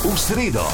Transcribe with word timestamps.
v 0.00 0.16
sredo. 0.16 0.64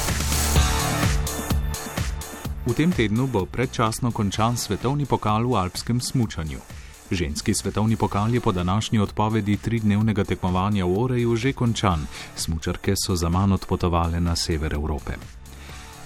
V 2.63 2.71
tem 2.71 2.87
tednu 2.95 3.27
bo 3.27 3.43
predčasno 3.43 4.15
končan 4.15 4.55
svetovni 4.55 5.03
pokal 5.03 5.43
v 5.43 5.59
alpskem 5.59 5.99
smučanju. 5.99 6.63
Ženski 7.11 7.51
svetovni 7.51 7.99
pokal 7.99 8.31
je 8.31 8.39
po 8.39 8.55
današnji 8.55 9.03
odpovedi 9.03 9.59
tridnevnega 9.59 10.23
tekmovanja 10.23 10.87
v 10.87 10.95
Oreju 10.95 11.35
že 11.35 11.51
končan, 11.51 12.07
smučarke 12.39 12.95
so 12.95 13.19
za 13.19 13.27
manj 13.27 13.59
odpotovale 13.59 14.19
na 14.23 14.35
sever 14.35 14.71
Evrope. 14.73 15.19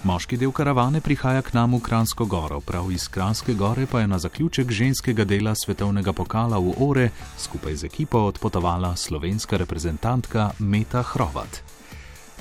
Moški 0.02 0.34
del 0.34 0.50
karavane 0.50 0.98
prihaja 0.98 1.46
k 1.46 1.54
nam 1.54 1.78
v 1.78 1.80
Kransko 1.80 2.26
goro, 2.26 2.58
prav 2.58 2.90
iz 2.90 3.06
Kranske 3.06 3.54
gore 3.54 3.86
pa 3.86 4.02
je 4.02 4.10
na 4.10 4.18
zaključek 4.18 4.66
ženskega 4.66 5.22
dela 5.22 5.54
svetovnega 5.54 6.10
pokala 6.10 6.58
v 6.58 6.74
Ore 6.82 7.14
skupaj 7.38 7.74
z 7.76 7.84
ekipo 7.86 8.26
odpotovala 8.26 8.98
slovenska 8.98 9.56
reprezentantka 9.56 10.58
Meta 10.58 11.06
Hrovat. 11.06 11.81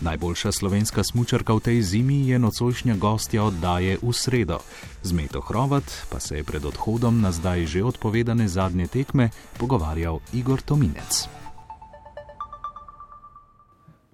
Najboljša 0.02 0.52
slovenska 0.52 1.04
smučarka 1.04 1.54
v 1.54 1.60
tej 1.60 1.82
zimi 1.82 2.26
je 2.26 2.40
nocojšnja 2.40 2.98
gostja 2.98 3.44
oddaje 3.44 4.02
v 4.02 4.10
sredo. 4.14 4.58
Z 5.06 5.14
Meto 5.14 5.42
Hrovat 5.42 5.86
pa 6.10 6.20
se 6.20 6.42
je 6.42 6.44
pred 6.44 6.66
odhodom 6.66 7.22
na 7.22 7.30
zdaj 7.32 7.66
že 7.66 7.84
odpovedane 7.86 8.48
zadnje 8.48 8.88
tekme 8.88 9.30
pogovarjal 9.62 10.18
Igor 10.34 10.62
Tominec. 10.62 11.30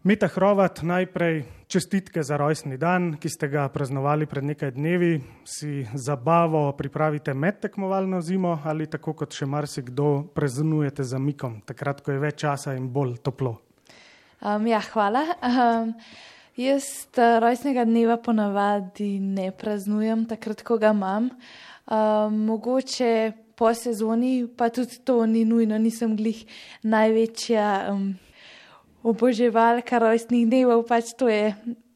Meta 0.03 0.27
Hrovat, 0.27 0.83
najprej 0.83 1.43
čestitke 1.67 2.23
za 2.23 2.37
rojstni 2.37 2.77
dan, 2.77 3.15
ki 3.19 3.29
ste 3.29 3.47
ga 3.47 3.67
praznovali 3.67 4.25
pred 4.25 4.43
nekaj 4.43 4.71
dnevi. 4.71 5.19
Si 5.43 5.87
zabavo 5.93 6.71
pripravite 6.71 7.33
med 7.33 7.59
tekmovalno 7.59 8.21
zimo 8.21 8.59
ali 8.63 8.87
tako 8.87 9.13
kot 9.13 9.31
še 9.31 9.45
marsikdo 9.45 10.31
praznujete 10.35 11.03
za 11.03 11.19
mikom, 11.19 11.61
takrat, 11.63 12.03
ko 12.03 12.11
je 12.11 12.19
več 12.19 12.43
časa 12.43 12.75
in 12.75 12.91
bolj 12.91 13.17
toplo. 13.23 13.66
Um, 14.41 14.67
ja, 14.69 14.81
hvala. 14.93 15.23
Um, 15.41 15.93
jaz 16.57 17.07
uh, 17.17 17.39
rojstnega 17.41 17.87
dneva 17.89 18.19
ponavadi 18.21 19.17
ne 19.19 19.49
praznujem, 19.51 20.27
takrat, 20.29 20.61
ko 20.61 20.77
ga 20.77 20.93
imam. 20.93 21.31
Um, 21.87 22.37
mogoče 22.45 23.31
po 23.57 23.73
sezoni, 23.73 24.45
pa 24.57 24.69
tudi 24.69 24.99
to 25.01 25.25
ni 25.25 25.41
nujno, 25.45 25.79
nisem 25.81 26.13
glih 26.17 26.45
največja. 26.85 27.67
Um, 27.89 28.13
oboževalka 29.07 30.01
rojstnih 30.03 30.45
dnevov, 30.49 30.85
pač 30.85 31.13
to 31.17 31.29
je 31.31 31.53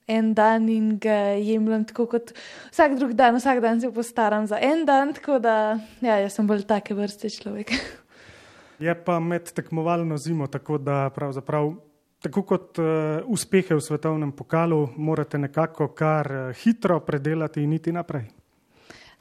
en 0.08 0.34
dan 0.34 0.68
in 0.70 0.96
ga 1.00 1.36
jemljem 1.40 1.86
tako 1.92 2.08
kot 2.16 2.34
vsak 2.72 2.98
drug 3.00 3.14
dan, 3.20 3.38
vsak 3.38 3.62
dan 3.64 3.82
se 3.82 3.92
postaram 3.94 4.48
za 4.48 4.60
en 4.62 4.86
dan, 4.86 5.14
tako 5.14 5.40
da 5.40 5.80
ja, 6.02 6.18
jaz 6.24 6.36
sem 6.36 6.48
bolj 6.48 6.66
take 6.68 6.96
vrste 6.98 7.30
človek. 7.30 7.76
Je 8.82 8.94
pa 9.06 9.20
med 9.22 9.52
tekmovalno 9.54 10.18
zimo, 10.18 10.48
tako 10.50 10.80
da 10.82 11.10
pravzaprav. 11.14 11.91
Tako 12.22 12.44
kot 12.46 12.78
uh, 12.78 12.86
uspehe 13.34 13.76
v 13.76 13.82
svetovnem 13.82 14.32
pokalu, 14.38 14.84
morate 14.98 15.40
nekako 15.42 15.88
kar 15.98 16.28
uh, 16.32 16.54
hitro 16.54 17.00
predelati 17.02 17.64
in 17.64 17.74
iti 17.74 17.92
naprej. 17.92 18.28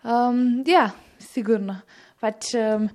Um, 0.04 0.60
ja, 0.68 0.90
sigurno. 1.18 1.80
Pač, 2.20 2.52
um, 2.60 2.90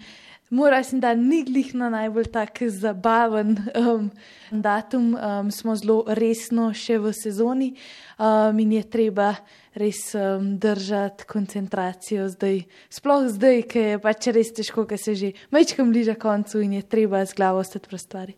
Moram 0.50 0.78
reči, 0.78 1.00
da 1.02 1.16
ni 1.16 1.44
glih 1.44 1.74
na 1.74 1.90
najbolj 1.90 2.28
tak 2.30 2.60
zabaven 2.70 3.58
um, 3.76 4.12
datum, 4.52 5.16
um, 5.16 5.50
smo 5.52 5.74
zelo 5.76 6.04
resno 6.08 6.68
še 6.70 7.00
v 7.02 7.14
sezoni 7.18 7.72
um, 8.20 8.60
in 8.62 8.76
je 8.78 8.84
treba 8.86 9.32
res 9.74 10.14
um, 10.14 10.54
držati 10.62 11.26
koncentracijo 11.26 12.30
zdaj. 12.30 12.62
Sploh 12.94 13.26
zdaj, 13.34 13.64
ki 13.74 13.88
je 13.88 14.00
pač 14.06 14.30
res 14.38 14.54
težko, 14.54 14.86
ker 14.86 15.02
se 15.02 15.18
že 15.18 15.34
mečkam 15.50 15.90
bliža 15.90 16.14
koncu 16.14 16.62
in 16.62 16.78
je 16.78 16.86
treba 16.86 17.26
z 17.26 17.34
glavo 17.34 17.66
ostati 17.66 17.90
pri 17.90 18.00
stvari. 18.00 18.38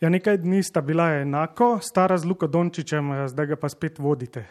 Ja, 0.00 0.08
nekaj 0.08 0.38
dni 0.40 0.62
sta 0.62 0.80
bila 0.80 1.10
enako, 1.20 1.78
stara 1.82 2.16
z 2.18 2.24
Luko 2.24 2.46
Dončičem, 2.46 3.12
zdaj 3.28 3.46
ga 3.46 3.56
pa 3.60 3.68
spet 3.68 3.98
vodite. 3.98 4.46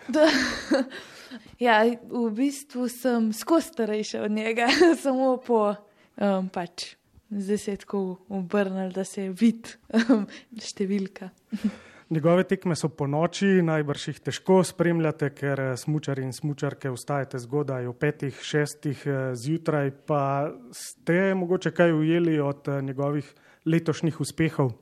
ja, 1.67 1.81
v 2.05 2.29
bistvu 2.37 2.85
sem 2.89 3.33
skozi 3.33 3.73
starejša 3.73 4.21
od 4.27 4.31
njega, 4.31 4.67
samo 5.03 5.37
po 5.41 5.73
um, 5.73 6.49
pač 6.53 6.99
zdaj 7.29 7.57
se 7.57 7.71
je 7.71 7.77
tako 7.77 8.17
obrnil, 8.29 8.91
da 8.91 9.03
se 9.03 9.23
je 9.23 9.33
vid 9.33 9.73
um, 9.93 10.27
številka. 10.61 11.29
Njegove 12.09 12.43
tekme 12.49 12.73
so 12.73 12.89
po 12.89 13.05
noči, 13.05 13.59
najbrž 13.61 14.07
jih 14.07 14.21
težko 14.25 14.63
spremljate, 14.65 15.27
ker 15.37 15.59
eh, 15.61 15.73
smočari 15.77 16.23
in 16.25 16.33
smočarke 16.33 16.89
vstajate 16.89 17.37
zgodaj 17.41 17.85
o 17.85 17.93
petih, 17.93 18.33
šestih 18.33 19.03
eh, 19.05 19.19
zjutraj. 19.37 19.91
Pa 20.09 20.49
ste 20.73 21.35
mogoče 21.37 21.69
kaj 21.69 21.93
ujeli 21.93 22.39
od 22.41 22.65
eh, 22.65 22.81
njegovih 22.81 23.29
letošnjih 23.69 24.21
uspehov? 24.25 24.73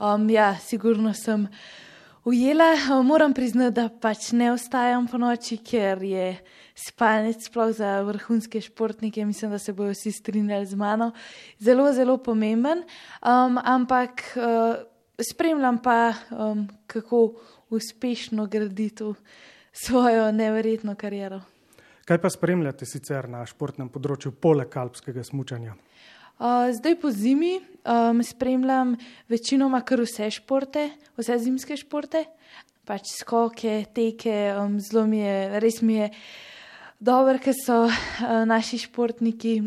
Um, 0.00 0.30
ja, 0.30 0.56
sigurno 0.58 1.14
sem 1.14 1.48
ujela. 2.24 3.02
Moram 3.04 3.34
priznati, 3.34 3.74
da 3.74 3.88
pač 4.00 4.30
ne 4.32 4.52
ostajam 4.52 5.04
po 5.08 5.18
noči, 5.20 5.58
ker 5.60 6.00
je 6.02 6.38
spalnic, 6.72 7.44
sploh 7.44 7.74
za 7.76 7.98
vrhunske 8.08 8.62
športnike, 8.64 9.26
mislim, 9.28 9.50
da 9.52 9.58
se 9.58 9.74
bodo 9.76 9.92
vsi 9.92 10.12
strinjali 10.12 10.66
z 10.66 10.78
mano, 10.80 11.10
zelo, 11.58 11.92
zelo 11.92 12.16
pomemben. 12.16 12.80
Um, 13.20 13.60
ampak 13.60 14.24
uh, 14.40 14.80
spremljam 15.20 15.82
pa, 15.84 16.14
um, 16.30 16.64
kako 16.86 17.34
uspešno 17.68 18.46
graditi 18.46 19.04
svojo 19.72 20.32
neverjetno 20.32 20.94
kariero. 20.94 21.42
Kaj 22.08 22.18
pa 22.18 22.30
spremljate 22.30 22.88
sicer 22.88 23.28
na 23.28 23.44
športnem 23.46 23.92
področju, 23.92 24.32
poleg 24.32 24.72
alpskega 24.80 25.22
smutanja? 25.28 25.76
Uh, 26.40 26.72
zdaj 26.72 26.94
po 27.00 27.10
zimi 27.10 27.60
um, 27.60 28.22
spremljam 28.22 28.94
večinoma 29.28 29.82
kar 29.84 30.00
vse 30.00 30.30
športe, 30.32 30.86
vse 31.18 31.34
zimske 31.38 31.76
športe, 31.76 32.22
pač 32.88 33.10
skoke, 33.12 33.82
teke, 33.92 34.54
um, 34.56 34.78
zelo 34.80 35.02
mi 35.04 35.18
je, 35.20 35.60
res 35.60 35.82
mi 35.84 35.98
je 35.98 36.06
dobro, 36.96 37.34
ker 37.44 37.52
so 37.52 37.82
uh, 37.84 37.92
naši 38.48 38.78
športniki 38.86 39.58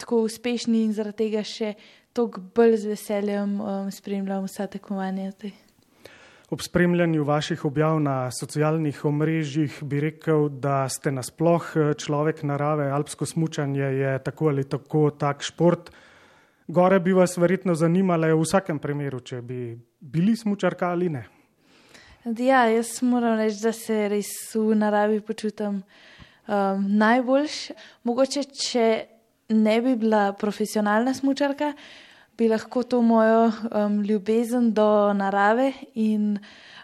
tako 0.00 0.22
uspešni 0.24 0.86
in 0.86 0.94
zaradi 0.96 1.26
tega 1.26 1.42
še 1.44 1.74
toliko 2.16 2.40
bolj 2.56 2.78
z 2.80 2.94
veseljem 2.94 3.52
um, 3.60 3.90
spremljam 3.92 4.46
vsa 4.48 4.70
tekmovanja. 4.72 5.34
Ob 6.48 6.64
spremljanju 6.64 7.26
vaših 7.28 7.66
objav 7.68 8.00
na 8.00 8.30
socialnih 8.32 9.04
omrežjih 9.04 9.82
bi 9.84 10.00
rekel, 10.00 10.48
da 10.48 10.86
ste 10.88 11.12
nasploh 11.12 11.68
eh, 11.76 11.92
človek 11.92 12.40
narave, 12.48 12.88
alpsko 12.88 13.28
smučanje 13.28 13.92
je 14.00 14.16
tako 14.24 14.48
ali 14.48 14.64
tako 14.64 15.10
tak 15.10 15.44
šport. 15.44 15.92
Gore 16.72 17.00
bi 17.00 17.12
vas 17.12 17.36
verjetno 17.36 17.74
zanimale 17.76 18.30
v 18.32 18.40
vsakem 18.40 18.78
primeru, 18.80 19.18
če 19.20 19.42
bi 19.44 19.74
bili 20.00 20.32
smučarka 20.36 20.88
ali 20.88 21.10
ne. 21.12 21.26
Ja, 22.24 22.62
jaz 22.70 22.94
moram 23.04 23.36
reči, 23.36 23.58
da 23.60 23.72
se 23.76 24.06
res 24.08 24.30
v 24.56 24.78
naravi 24.80 25.18
počutim 25.20 25.82
um, 25.82 26.86
najboljš. 27.02 27.56
Mogoče, 28.08 28.44
če 28.56 28.86
ne 29.52 29.76
bi 29.84 29.92
bila 30.00 30.30
profesionalna 30.38 31.12
smočarka, 31.18 31.74
bi 32.40 32.48
lahko 32.48 32.86
to 32.88 33.02
mojo 33.04 33.50
um, 33.50 34.00
ljubezen 34.08 34.72
do 34.72 34.88
narave 35.18 35.74
in 35.92 36.38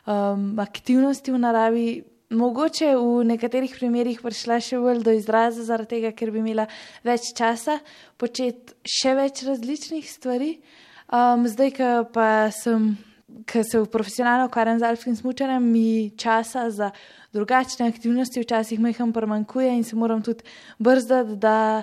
um, 0.05 0.51
aktivnosti 0.61 1.33
v 1.33 1.41
naravi. 1.47 1.89
Mogoče 2.29 2.93
v 2.93 3.25
nekaterih 3.25 3.73
primerjih 3.73 4.21
prišla 4.21 4.59
še 4.61 4.77
bolj 4.83 5.01
do 5.01 5.15
izraza, 5.17 5.65
zaradi 5.65 5.97
tega, 5.97 6.13
ker 6.13 6.29
bi 6.29 6.43
imela 6.43 6.67
več 7.01 7.31
časa 7.37 7.79
početi 8.21 8.77
še 8.85 9.15
več 9.17 9.41
različnih 9.49 10.05
stvari. 10.05 10.59
Um, 11.09 11.47
zdaj, 11.49 11.73
pa 12.13 12.51
sem 12.53 12.91
ker 13.49 13.65
se 13.65 13.81
profesionalno 13.93 14.47
ukvarjam 14.47 14.79
z 14.79 14.89
alpskim 14.91 15.17
smučanjem, 15.17 15.71
mi 15.73 16.11
časa 16.17 16.71
za 16.71 16.91
drugačne 17.33 17.89
aktivnosti 17.89 18.41
včasih 18.41 18.81
meham 18.81 19.13
premankuje 19.13 19.73
in 19.77 19.85
se 19.85 19.97
moram 19.97 20.23
tudi 20.23 20.45
brzdati, 20.79 21.37
da 21.37 21.83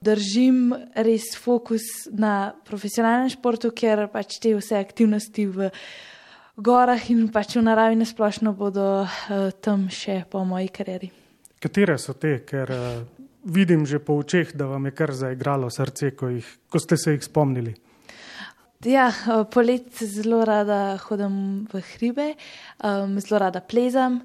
držim 0.00 0.74
res 0.94 1.34
fokus 1.38 1.82
na 2.10 2.52
profesionalnem 2.66 3.30
športu, 3.30 3.70
ker 3.70 4.08
pač 4.12 4.40
te 4.42 4.54
vse 4.58 4.78
aktivnosti 4.78 5.46
v 5.46 5.70
gorah 6.56 7.10
in 7.10 7.28
pač 7.32 7.56
v 7.56 7.64
naravi 7.64 7.96
nasplošno 7.96 8.52
bodo 8.56 9.04
uh, 9.04 9.50
tam 9.60 9.88
še 9.88 10.24
po 10.30 10.44
moji 10.44 10.68
karieri. 10.68 11.10
Katere 11.62 11.96
so 11.98 12.14
te, 12.18 12.40
ker 12.44 12.72
uh, 12.74 13.02
vidim 13.44 13.86
že 13.86 14.02
po 14.02 14.18
očeh, 14.20 14.52
da 14.54 14.66
vam 14.66 14.86
je 14.86 14.94
kar 14.96 15.12
zaigralo 15.14 15.70
srce, 15.70 16.12
ko, 16.16 16.28
jih, 16.28 16.46
ko 16.68 16.78
ste 16.82 16.96
se 16.96 17.16
jih 17.16 17.24
spomnili? 17.24 17.74
Ja, 18.82 19.12
polet 19.54 19.94
zelo 19.94 20.42
rada 20.44 20.98
hodim 21.04 21.68
v 21.70 21.82
hribe, 21.94 22.32
um, 22.82 23.14
zelo 23.22 23.38
rada 23.38 23.60
plezam. 23.62 24.18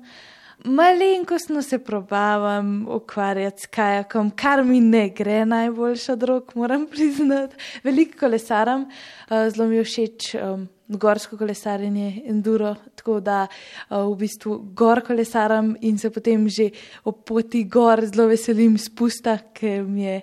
Malenkostno 0.66 1.62
se 1.62 1.78
probavam 1.78 2.88
ukvarjati 2.90 3.62
s 3.62 3.69
kajakom, 3.69 4.31
kar 4.34 4.63
mi 4.66 4.81
ne 4.81 5.12
gre 5.13 5.44
najboljša 5.46 6.16
drog, 6.18 6.56
moram 6.57 6.88
priznati. 6.94 7.56
Veliko 7.86 8.18
kolesaram, 8.25 8.88
uh, 8.90 9.46
zelo 9.54 9.69
mi 9.69 9.78
je 9.78 9.86
všeč 9.86 10.34
um, 10.42 10.66
gorsko 10.88 11.38
kolesarjenje, 11.38 12.24
enduro, 12.31 12.75
tako 12.95 13.19
da 13.19 13.45
uh, 13.48 14.06
v 14.07 14.16
bistvu 14.22 14.57
gor 14.75 15.01
kolesaram 15.06 15.75
in 15.81 15.98
se 15.98 16.10
potem 16.10 16.48
že 16.50 16.69
ob 17.04 17.24
poti 17.25 17.63
gor 17.63 18.06
zelo 18.06 18.28
veselim 18.28 18.78
spusta, 18.78 19.38
ker 19.54 19.84
mi 19.84 20.06
je 20.06 20.22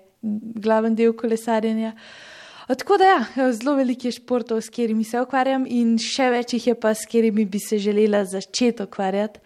glaven 0.64 0.94
del 0.94 1.12
kolesarjenja. 1.12 1.92
Tako 2.68 2.96
da, 2.96 3.10
ja, 3.36 3.50
zelo 3.52 3.74
veliko 3.76 4.08
je 4.08 4.16
športov, 4.16 4.62
s 4.64 4.72
katerimi 4.72 5.04
se 5.04 5.20
ukvarjam, 5.20 5.66
in 5.68 5.98
še 6.00 6.30
več 6.32 6.56
jih 6.56 6.70
je 6.70 6.74
pa, 6.80 6.94
s 6.96 7.04
katerimi 7.04 7.44
bi 7.44 7.60
se 7.60 7.78
želela 7.78 8.24
začeti 8.24 8.86
ukvarjati. 8.86 9.40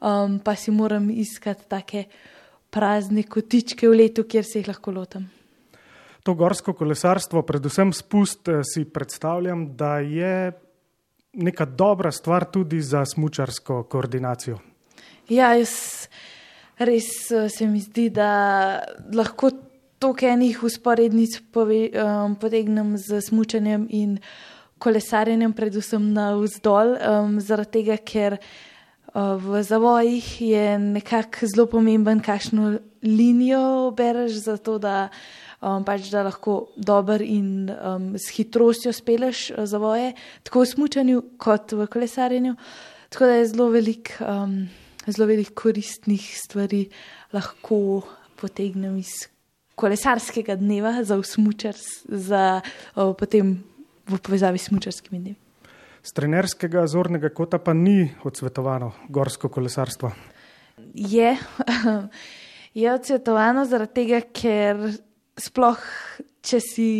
Um, 0.00 0.38
pa 0.40 0.54
si 0.56 0.70
moram 0.70 1.10
iskati 1.10 1.66
take 1.68 2.04
prazne 2.70 3.26
kotičke 3.26 3.90
v 3.90 3.98
letu, 4.04 4.24
kjer 4.24 4.46
se 4.46 4.62
jih 4.62 4.70
lahko 4.70 4.94
lotim. 4.94 5.26
To 6.30 6.34
gorsko 6.38 6.76
kolesarstvo, 6.78 7.40
predvsem 7.42 7.90
spust, 7.92 8.48
eh, 8.48 8.60
si 8.62 8.84
predstavljam, 8.84 9.64
da 9.76 9.98
je 9.98 10.52
neka 11.32 11.64
dobra 11.64 12.12
stvar 12.12 12.44
tudi 12.44 12.80
za 12.80 13.04
smočarsko 13.04 13.82
koordinacijo. 13.82 14.58
Ja, 15.28 15.54
jaz 15.58 16.06
res 16.78 17.08
eh, 17.30 17.48
se 17.48 17.66
mi 17.66 17.80
zdi, 17.80 18.10
da 18.14 18.78
lahko 19.14 19.50
toliko 19.98 20.26
enih 20.26 20.62
usporednic 20.62 21.40
um, 21.40 22.36
potegnem 22.36 22.94
z 22.98 23.20
smučanjem 23.20 23.88
in 23.90 24.18
kolesarjenjem, 24.78 25.52
predvsem 25.52 26.12
na 26.12 26.36
vzdolj, 26.38 26.94
um, 26.94 27.40
zaradi 27.40 27.80
tega, 27.80 27.96
ker 27.96 28.38
uh, 28.38 29.34
v 29.34 29.62
zavojih 29.66 30.40
je 30.40 30.78
nekako 30.78 31.50
zelo 31.50 31.66
pomemben, 31.66 32.22
kakšno 32.22 32.78
linijo 33.02 33.90
bereš, 33.90 34.44
zato 34.46 34.78
da, 34.78 35.08
um, 35.60 35.84
pač, 35.86 36.10
da 36.12 36.24
lahko 36.26 36.72
dober 36.76 37.22
in 37.24 37.70
um, 37.70 38.12
s 38.18 38.32
hitrostjo 38.36 38.92
speleš 38.96 39.50
uh, 39.52 39.64
zavoje, 39.68 40.12
tako 40.42 40.64
v 40.64 40.70
smučanju 40.74 41.24
kot 41.40 41.76
v 41.76 41.88
kolesarjenju. 41.90 42.56
Tako 43.10 43.26
da 43.26 43.40
je 43.40 43.50
zelo 43.54 43.72
velik. 43.72 44.14
Um, 44.20 44.62
Zelo 45.08 45.24
veliko 45.26 45.54
koristnih 45.56 46.20
stvari 46.36 46.82
lahko 47.32 48.02
potegnem 48.36 48.98
iz 49.00 49.30
kolesarskega 49.80 50.58
dneva, 50.60 50.92
za 51.04 51.16
usmučar, 51.18 51.74
za 52.04 52.60
o, 52.94 53.12
potem 53.16 53.54
v 54.08 54.18
povezavi 54.18 54.58
s 54.58 54.68
smučarskimi 54.68 55.20
dnevi. 55.20 55.38
Z 56.02 56.16
trenerskega 56.16 56.86
zornega 56.88 57.28
kota 57.32 57.58
pa 57.60 57.74
ni 57.76 58.10
odsvetovano 58.24 58.92
gorsko 59.08 59.48
kolesarstvo. 59.52 60.12
Je, 60.94 61.34
je 62.82 62.92
odsvetovano 62.92 63.66
zaradi 63.68 63.94
tega, 64.00 64.20
ker 64.32 64.84
sploh, 65.40 65.80
če 66.44 66.60
si 66.60 66.90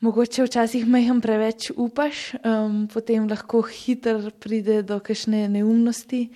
mogoče 0.00 0.46
včasih 0.46 0.86
majhen 0.88 1.20
preveč 1.20 1.70
upaš, 1.76 2.30
um, 2.40 2.86
potem 2.92 3.28
lahko 3.28 3.62
hitro 3.66 4.32
pride 4.40 4.82
do 4.82 5.00
kakšne 5.00 5.48
neumnosti. 5.48 6.28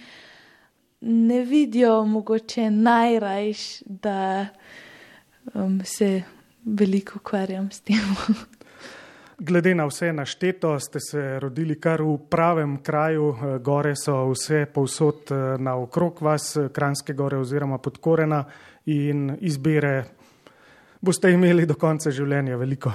Ne 1.05 1.43
vidijo 1.44 2.05
mogoče 2.08 2.70
najrajš, 2.70 3.82
da 3.87 4.46
um, 5.52 5.81
se 5.84 6.22
veliko 6.64 7.20
ukvarjam 7.20 7.70
s 7.70 7.81
tem. 7.81 8.00
Glede 9.38 9.75
na 9.75 9.84
vse 9.87 10.12
našteto, 10.12 10.78
ste 10.81 11.00
se 11.00 11.40
rodili 11.40 11.75
kar 11.81 12.02
v 12.02 12.19
pravem 12.31 12.76
kraju, 12.82 13.34
eh, 13.34 13.58
gore 13.58 13.96
so 13.96 14.31
vse 14.31 14.67
povsod 14.67 15.31
eh, 15.31 15.34
na 15.58 15.75
okrog 15.76 16.22
vas, 16.22 16.56
Kranske 16.72 17.12
gore 17.12 17.37
oziroma 17.38 17.78
podkorena 17.78 18.44
in 18.87 19.37
izbire 19.40 20.05
boste 21.05 21.31
imeli 21.33 21.67
do 21.69 21.77
konca 21.79 22.12
življenja 22.15 22.56
veliko. 22.61 22.95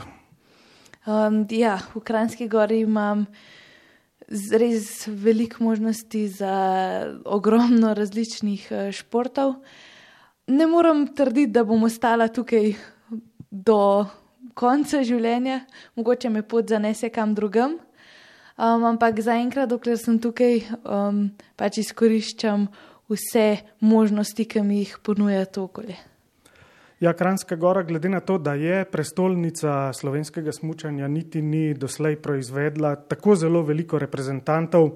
Um, 1.08 1.46
ja, 1.50 1.78
v 1.94 2.02
Kranski 2.06 2.50
gori 2.52 2.84
imam 2.84 3.28
res 4.30 5.08
veliko 5.08 5.64
možnosti 5.66 6.28
za 6.42 6.56
ogromno 7.26 7.96
različnih 7.98 8.68
športov 8.94 9.56
ne 10.50 10.68
morem 10.68 11.08
trditi, 11.08 11.52
da 11.52 11.64
bom 11.64 11.84
ostala 11.84 12.28
tukaj 12.28 12.74
do 13.52 13.80
konca 14.58 15.04
življenja, 15.06 15.62
mogoče 15.98 16.32
me 16.34 16.44
pot 16.44 16.70
zanese 16.70 17.10
kam 17.14 17.36
drugam. 17.38 17.78
Um, 18.60 18.84
ampak 18.84 19.22
zaenkrat, 19.24 19.70
dokler 19.72 19.98
sem 19.98 20.18
tukaj, 20.20 20.66
um, 20.84 21.30
pač 21.56 21.80
izkoriščam 21.86 22.68
vse 23.10 23.48
možnosti, 23.80 24.46
ki 24.46 24.66
mi 24.66 24.82
jih 24.82 24.98
ponuja 25.06 25.46
to 25.48 25.70
okolje. 25.70 25.96
Ja, 27.00 27.14
Kranska 27.14 27.56
gora, 27.56 27.84
glede 27.84 28.10
na 28.10 28.20
to, 28.20 28.38
da 28.38 28.54
je 28.54 28.86
prestolnica 28.86 29.94
slovenskega 29.94 30.52
smučanja, 30.52 31.08
niti 31.08 31.42
ni 31.42 31.74
doslej 31.74 32.18
proizvedla 32.20 32.96
tako 32.96 33.36
zelo 33.36 33.62
veliko 33.64 34.00
reprezentantov. 34.00 34.90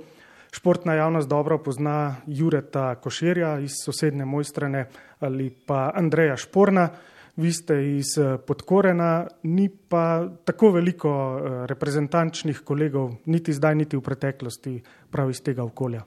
Športna 0.51 0.93
javnost 0.93 1.29
dobro 1.29 1.57
pozna 1.57 2.15
Jureta 2.27 2.95
Koširja 2.95 3.59
iz 3.59 3.71
sosednje 3.85 4.25
Mojstrane 4.25 4.85
ali 5.19 5.49
pa 5.65 5.91
Andreja 5.95 6.35
Šporna. 6.37 6.89
Vi 7.35 7.53
ste 7.53 7.79
iz 7.97 8.17
eh, 8.17 8.37
Podkorena, 8.37 9.27
ni 9.43 9.69
pa 9.69 10.27
tako 10.45 10.71
veliko 10.71 11.09
eh, 11.09 11.65
reprezentančnih 11.67 12.59
kolegov, 12.59 13.15
niti 13.25 13.53
zdaj, 13.53 13.75
niti 13.75 13.97
v 13.97 14.01
preteklosti, 14.01 14.75
prav 15.11 15.31
iz 15.31 15.41
tega 15.41 15.63
okolja. 15.63 16.03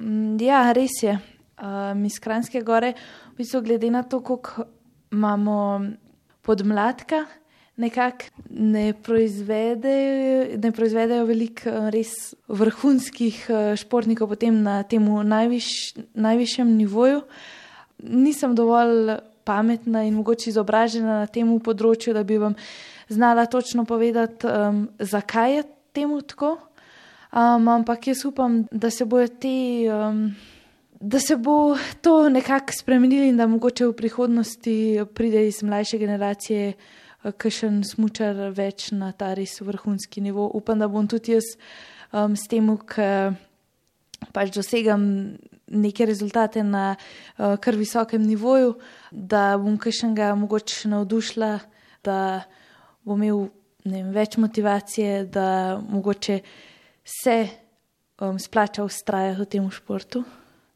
Mm, 0.00 0.38
ja, 0.40 0.72
res 0.72 1.02
je. 1.02 1.18
Mi 1.94 2.06
iz 2.06 2.16
Kranjske 2.20 2.62
gore, 2.62 2.94
v 3.32 3.36
bistvu 3.36 3.60
glede 3.62 3.90
na 3.90 4.02
to, 4.02 4.22
koliko 4.22 4.64
imamo 5.14 5.80
podmladka, 6.42 7.24
nekako 7.76 8.24
ne 8.50 8.92
proizvedejo, 9.02 10.58
ne 10.62 10.72
proizvedejo 10.72 11.26
veliko 11.26 11.70
eh, 11.70 11.90
res 11.94 12.34
vrhunskih 12.48 13.44
eh, 13.48 13.76
športnikov 13.80 14.30
potem 14.34 14.62
na 14.62 14.82
tem 14.82 15.04
najviš, 15.04 15.68
najvišjem 16.14 16.74
nivoju. 16.76 17.22
Nisem 18.04 18.54
dovolj 18.54 19.16
pametna 19.44 20.04
in 20.04 20.14
mogoče 20.18 20.50
izobražena 20.50 21.22
na 21.24 21.26
tem 21.26 21.48
področju, 21.60 22.14
da 22.16 22.24
bi 22.24 22.38
vam 22.40 22.56
znala 23.12 23.46
točno 23.46 23.84
povedati, 23.84 24.48
um, 24.48 24.86
zakaj 24.98 25.56
je 25.56 25.64
temu 25.92 26.22
tako. 26.24 26.56
Um, 27.34 27.68
ampak 27.68 28.08
jaz 28.08 28.24
upam, 28.24 28.64
da 28.72 28.90
se 28.90 29.04
bojo 29.04 29.28
te. 29.28 29.54
Um, 29.92 30.26
Da 31.00 31.20
se 31.20 31.36
bo 31.36 31.76
to 32.02 32.28
nekako 32.28 32.72
spremenilo 32.72 33.24
in 33.24 33.36
da 33.36 33.46
mogoče 33.46 33.86
v 33.86 33.96
prihodnosti 33.96 34.76
pride 35.14 35.48
iz 35.48 35.62
mlajše 35.62 35.98
generacije 35.98 36.68
uh, 36.68 36.84
kakšen 37.32 37.80
smočar 37.86 38.36
več 38.52 38.90
na 38.92 39.12
ta 39.16 39.32
res 39.36 39.56
vrhunski 39.64 40.20
nivo. 40.24 40.46
Upam, 40.52 40.78
da 40.78 40.88
bom 40.90 41.08
tudi 41.08 41.36
jaz 41.36 41.54
um, 42.12 42.36
s 42.36 42.48
tem, 42.50 42.68
ker 42.84 43.36
pač 44.34 44.52
dosegam 44.54 45.36
neke 45.72 46.06
rezultate 46.08 46.64
na 46.66 46.94
uh, 46.94 47.56
kar 47.56 47.78
visokem 47.80 48.22
nivoju, 48.24 48.74
da 49.10 49.54
bom 49.60 49.78
kakšnega 49.80 50.34
mogoče 50.36 50.92
navdušila, 50.92 51.52
da 52.04 52.18
bom 53.04 53.22
imel 53.22 53.48
vem, 53.84 54.12
več 54.12 54.36
motivacije, 54.40 55.24
da 55.32 55.80
mogoče 55.80 56.40
se 57.04 57.36
um, 58.20 58.38
splača 58.40 58.84
ustrajati 58.84 59.40
v 59.40 59.52
tem 59.56 59.70
športu. 59.72 60.24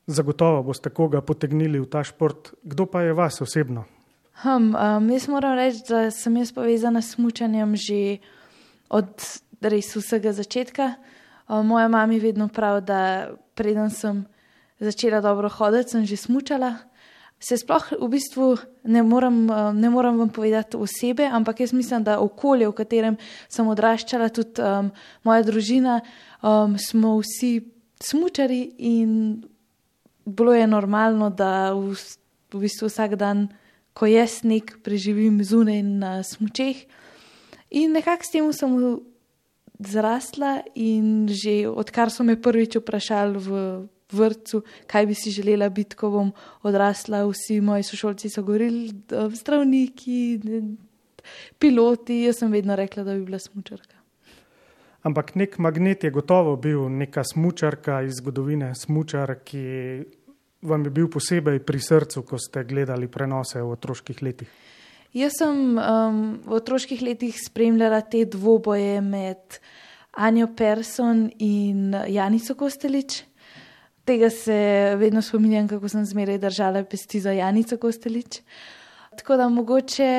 Zagotovo 0.08 0.62
boste 0.62 0.88
koga 0.88 1.20
potegnili 1.20 1.76
v 1.76 1.84
ta 1.84 2.00
šport. 2.00 2.54
Kdo 2.64 2.86
pa 2.88 3.04
je 3.04 3.12
vas 3.12 3.42
osebno? 3.44 3.84
Um, 4.40 4.72
um, 4.72 5.10
jaz 5.10 5.28
moram 5.28 5.52
reči, 5.58 5.82
da 5.88 6.08
sem 6.10 6.36
jaz 6.40 6.52
povezana 6.56 7.02
s 7.02 7.18
mučanjem 7.20 7.76
že 7.76 8.24
od 8.88 9.10
res 9.60 9.92
vsega 9.92 10.32
začetka. 10.32 10.94
Um, 11.48 11.66
moja 11.74 11.88
mama 11.92 12.16
vedno 12.16 12.48
prav, 12.48 12.80
da 12.80 13.34
preden 13.54 13.90
sem 13.90 14.24
začela 14.80 15.20
dobro 15.20 15.48
hoditi, 15.48 15.90
sem 15.90 16.06
že 16.06 16.16
smučala. 16.16 16.78
Se 17.38 17.58
sploh 17.60 17.92
v 18.00 18.08
bistvu 18.08 18.56
ne 18.88 19.02
morem, 19.02 19.46
ne 19.74 19.90
morem 19.90 20.16
vam 20.18 20.32
povedati 20.32 20.76
osebe, 20.76 21.28
ampak 21.28 21.60
jaz 21.60 21.72
mislim, 21.72 22.02
da 22.02 22.16
okolje, 22.18 22.66
v 22.66 22.74
katerem 22.80 23.16
sem 23.48 23.68
odraščala, 23.68 24.32
tudi 24.32 24.58
um, 24.58 24.90
moja 25.22 25.44
družina, 25.44 26.00
um, 26.42 26.74
smo 26.78 27.18
vsi 27.20 27.60
smučari 28.00 28.72
in 28.78 29.44
bilo 30.28 30.54
je 30.54 30.66
normalno, 30.66 31.30
da 31.30 31.72
v, 31.72 31.96
v 32.52 32.60
bistvu 32.60 32.88
vsak 32.88 33.16
dan 33.16 33.48
ko 33.98 34.06
jaz 34.06 34.44
nek 34.46 34.78
preživim 34.86 35.42
zunaj 35.42 35.82
na 35.82 36.22
smočeh. 36.22 36.86
In 37.74 37.92
nekako 37.96 38.24
s 38.24 38.32
tem 38.32 38.52
sem 38.54 38.74
zrasla, 39.78 40.62
in 40.74 41.28
že 41.28 41.66
odkar 41.68 42.10
so 42.10 42.22
me 42.22 42.38
prvič 42.38 42.78
vprašali 42.78 43.38
v 43.38 43.50
vrtu, 44.12 44.62
kaj 44.86 45.06
bi 45.06 45.14
si 45.14 45.34
želela 45.34 45.68
biti, 45.68 45.98
ko 45.98 46.10
bom 46.10 46.30
odrasla, 46.62 47.26
vsi 47.28 47.60
moji 47.60 47.84
sošolci 47.84 48.30
so 48.30 48.42
govorili, 48.42 48.94
zdravniki, 49.10 50.38
piloti, 51.58 52.22
jaz 52.24 52.40
sem 52.40 52.52
vedno 52.52 52.76
rekla, 52.78 53.04
da 53.04 53.18
bi 53.18 53.26
bila 53.26 53.38
smočarka. 53.38 53.98
Ampak 55.02 55.34
nek 55.38 55.58
magnet 55.58 56.04
je 56.04 56.10
gotovo 56.10 56.56
bil 56.56 56.88
neka 56.88 57.22
smočarka 57.24 58.00
iz 58.02 58.18
zgodovine, 58.18 58.72
smočar, 58.74 59.36
ki 59.44 59.62
vam 60.62 60.84
je 60.84 60.90
bil 60.90 61.08
posebej 61.10 61.60
pri 61.64 61.80
srcu, 61.80 62.22
ko 62.22 62.38
ste 62.38 62.64
gledali 62.64 63.08
prenose 63.08 63.62
v 63.62 63.74
otroških 63.76 64.22
letih? 64.22 64.48
Jaz 65.16 65.38
sem 65.40 65.78
um, 65.78 66.22
v 66.44 66.56
otroških 66.58 67.02
letih 67.02 67.36
spremljala 67.40 68.02
te 68.04 68.24
dvoboje 68.28 69.00
med 69.00 69.60
Anjo 70.18 70.50
Persson 70.56 71.28
in 71.38 71.94
Janico 72.08 72.54
Kostelič. 72.54 73.22
Tega 74.04 74.30
se 74.30 74.58
vedno 74.98 75.22
spominjam, 75.22 75.68
kako 75.68 75.88
sem 75.88 76.04
zmeraj 76.04 76.38
držala 76.42 76.84
pesti 76.84 77.20
za 77.20 77.32
Janico 77.32 77.76
Kostelič. 77.76 78.42
Tako 79.16 79.36
da 79.36 79.48
mogoče 79.48 80.10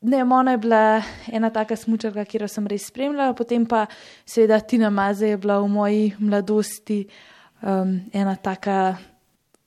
Ne, 0.00 0.22
ona 0.22 0.50
je 0.50 0.58
bila 0.58 1.02
ena 1.32 1.50
taka 1.50 1.76
smočarka, 1.76 2.24
ki 2.24 2.38
jo 2.38 2.48
sem 2.48 2.66
res 2.68 2.84
spremljala, 2.86 3.32
potem 3.34 3.64
pa 3.66 3.86
seveda 4.28 4.60
Tina 4.60 4.90
Maze 4.90 5.32
je 5.32 5.38
bila 5.40 5.56
v 5.58 5.70
moji 5.72 6.02
mladosti 6.18 7.06
um, 7.62 7.96
ena 8.12 8.36
taka 8.36 8.98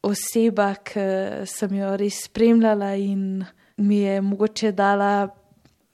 oseba, 0.06 0.74
ki 0.86 1.46
sem 1.50 1.76
jo 1.80 1.94
res 2.00 2.24
spremljala 2.28 2.94
in 3.00 3.44
mi 3.80 4.02
je 4.04 4.20
mogoče 4.22 4.72
dala 4.76 5.30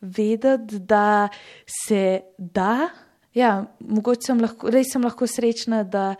vedeti, 0.01 0.79
da 0.79 1.27
se 1.65 2.21
da. 2.37 2.89
Ja, 3.35 3.65
mogoče 3.79 4.31
sem 4.31 4.43
lahko, 4.43 4.69
res 4.73 4.93
sem 4.93 5.03
lahko 5.03 5.27
srečna, 5.27 5.83
da 5.83 6.13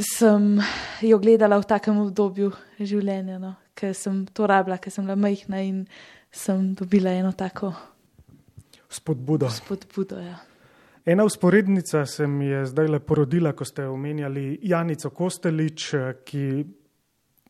sem 0.00 0.56
jo 1.04 1.18
gledala 1.22 1.60
v 1.60 1.68
takem 1.68 2.00
obdobju 2.02 2.50
življenja, 2.80 3.38
no, 3.38 3.54
ker 3.78 3.94
sem 3.96 4.24
to 4.34 4.48
rabila, 4.48 4.80
ker 4.80 4.92
sem 4.92 5.06
bila 5.06 5.18
majhna 5.20 5.62
in 5.64 5.82
sem 6.32 6.72
dobila 6.78 7.12
eno 7.12 7.32
tako 7.36 7.74
spodbudo. 8.92 9.50
spodbudo 9.50 10.18
ja. 10.20 10.38
Ena 11.04 11.24
usporednica 11.24 12.06
se 12.06 12.26
mi 12.26 12.46
je 12.46 12.66
zdaj 12.66 12.88
le 12.88 13.00
porodila, 13.00 13.52
ko 13.52 13.64
ste 13.64 13.86
omenjali 13.86 14.58
Janico 14.62 15.10
Kostelič, 15.10 15.88
ki 16.24 16.44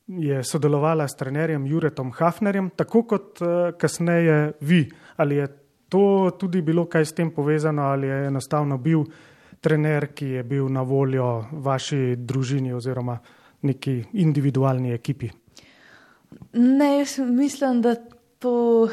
je 0.09 0.45
sodelovala 0.45 1.09
s 1.09 1.17
trenerjem 1.17 1.67
Juretom 1.67 2.13
Hafnerjem, 2.17 2.71
tako 2.77 3.03
kot 3.03 3.43
kasneje 3.79 4.53
vi. 4.61 4.87
Ali 5.17 5.37
je 5.37 5.49
to 5.89 6.31
tudi 6.41 6.63
bilo 6.63 6.87
kaj 6.89 7.05
s 7.05 7.13
tem 7.13 7.31
povezano, 7.31 7.83
ali 7.83 8.09
je 8.09 8.27
enostavno 8.27 8.79
bil 8.79 9.05
trener, 9.61 10.09
ki 10.15 10.27
je 10.27 10.43
bil 10.43 10.73
na 10.73 10.83
voljo 10.83 11.45
vaši 11.53 12.17
družini 12.17 12.73
oziroma 12.73 13.19
neki 13.63 13.99
individualni 14.13 14.93
ekipi? 14.93 15.29
Ne, 16.53 16.99
jaz 16.99 17.19
mislim, 17.19 17.83
da 17.83 17.95
to 18.39 18.89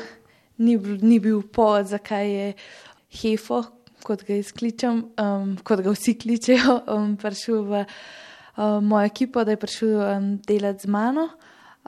ni, 0.57 0.75
ni 1.01 1.19
bil 1.19 1.41
povod, 1.41 1.87
zakaj 1.87 2.31
je 2.35 2.53
Hefo, 3.09 3.63
kot 4.03 4.23
ga 4.27 4.39
izkličem, 4.39 5.03
um, 5.21 5.53
kot 5.63 5.83
ga 5.85 5.93
vsi 5.93 6.15
kličejo, 6.19 6.79
um, 6.95 7.13
prišel 7.19 7.61
v 7.67 7.83
um, 7.83 8.89
mojo 8.89 9.05
ekipo, 9.05 9.43
da 9.43 9.55
je 9.55 9.61
prišel 9.61 9.95
um, 9.99 10.33
delati 10.47 10.87
z 10.87 10.91
mano. 10.91 11.29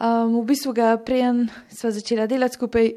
Um, 0.01 0.39
v 0.39 0.45
bistvu 0.49 0.73
ga 0.73 0.95
preden 0.97 1.45
sva 1.69 1.91
začela 1.91 2.25
delati 2.27 2.57
skupaj, 2.57 2.87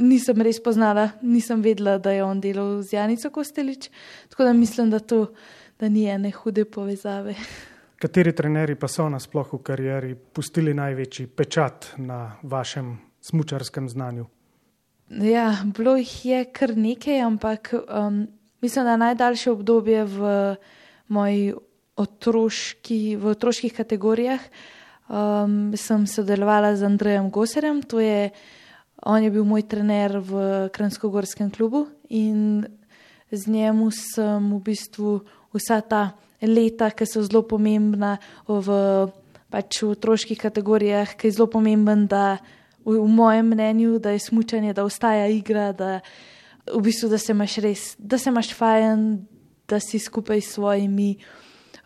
nisem 0.00 0.40
res 0.42 0.62
poznala, 0.62 1.10
nisem 1.22 1.60
vedela, 1.62 1.98
da 1.98 2.14
je 2.14 2.24
on 2.24 2.40
delal 2.40 2.78
z 2.82 2.96
Janico 2.96 3.30
Kostelič, 3.34 3.90
tako 4.30 4.48
da 4.48 4.52
mislim, 4.52 4.90
da 4.90 5.02
to 5.02 5.26
da 5.80 5.88
ni 5.88 6.06
ene 6.06 6.30
hude 6.30 6.64
povezave. 6.64 7.34
Kateri 7.98 8.32
trenerji 8.32 8.76
pa 8.76 8.88
so 8.88 9.08
nasploh 9.08 9.52
v 9.52 9.58
karieri 9.62 10.14
pustili 10.14 10.74
največji 10.74 11.26
pečat 11.26 11.94
na 11.96 12.36
vašem 12.42 12.96
smočarskem 13.20 13.88
znanju? 13.88 14.26
Ja, 15.08 15.56
bilo 15.76 15.96
jih 15.96 16.12
je 16.26 16.44
kar 16.52 16.76
nekaj, 16.76 17.20
ampak 17.20 17.74
um, 17.74 18.26
mislim, 18.64 18.84
da 18.88 18.96
najdaljše 18.96 19.50
obdobje 19.52 20.04
v 20.04 20.20
moji 21.08 21.52
otroški, 21.96 23.16
v 23.20 23.34
otroških 23.36 23.74
kategorijah 23.76 24.40
um, 25.08 25.74
sem 25.76 26.06
sodelovala 26.06 26.72
z 26.76 26.88
Andrejem 26.88 27.30
Goserjem. 27.30 27.82
Je, 28.00 28.30
on 29.04 29.22
je 29.22 29.30
bil 29.30 29.44
moj 29.44 29.68
trener 29.68 30.16
v 30.16 30.32
Kransko-Gorskem 30.72 31.52
klubu 31.52 31.86
in 32.08 32.64
z 33.30 33.46
njemu 33.46 33.90
sem 33.92 34.52
v 34.56 34.60
bistvu 34.64 35.20
vsa 35.52 35.80
ta 35.80 36.16
leta, 36.40 36.90
ki 36.90 37.04
so 37.04 37.20
zelo 37.20 37.44
pomembna 37.44 38.16
v, 38.48 38.68
pač 39.52 39.82
v 39.82 39.92
otroških 39.92 40.40
kategorijah, 40.40 41.16
ki 41.16 41.28
je 41.28 41.36
zelo 41.36 41.52
pomemben, 41.52 42.08
da 42.08 42.40
v, 42.84 42.96
v 42.96 43.08
mojem 43.08 43.52
mnenju, 43.52 43.98
da 43.98 44.16
je 44.16 44.24
smučanje, 44.24 44.72
da 44.72 44.84
ostaja 44.84 45.28
igra, 45.28 45.72
da 45.72 46.00
v 46.72 46.80
bistvu, 46.80 47.08
da 47.08 47.18
se 47.18 47.32
imaš 47.32 47.56
res, 47.56 47.94
da 47.98 48.18
se 48.18 48.30
imaš 48.30 48.54
fajn, 48.56 49.26
da 49.68 49.80
si 49.80 49.98
skupaj 49.98 50.40
s 50.40 50.54
svojimi 50.56 51.16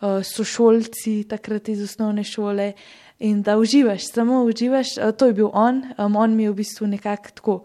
uh, 0.01 0.23
sošolci 0.23 1.23
takrat 1.29 1.69
iz 1.69 1.83
osnovne 1.83 2.23
šole 2.23 2.73
in 3.19 3.41
da 3.43 3.57
uživaš, 3.57 4.11
samo 4.11 4.43
uživaš. 4.43 4.97
Uh, 4.97 5.11
to 5.11 5.25
je 5.25 5.33
bil 5.33 5.49
on, 5.53 5.83
um, 5.97 6.15
on 6.15 6.35
mi 6.35 6.43
je 6.43 6.51
v 6.51 6.59
bistvu 6.61 6.87
nekako 6.87 7.31
tako 7.35 7.55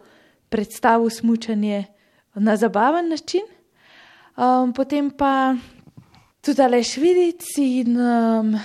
predstavil 0.49 1.11
smučanje 1.11 1.85
na 2.35 2.57
zabaven 2.57 3.09
način. 3.09 3.47
Um, 4.37 4.73
potem 4.73 5.11
pa 5.11 5.55
tudi 6.43 6.63
Aleš 6.63 6.97
Vidic 6.97 7.47
in 7.59 7.97
um, 7.97 8.57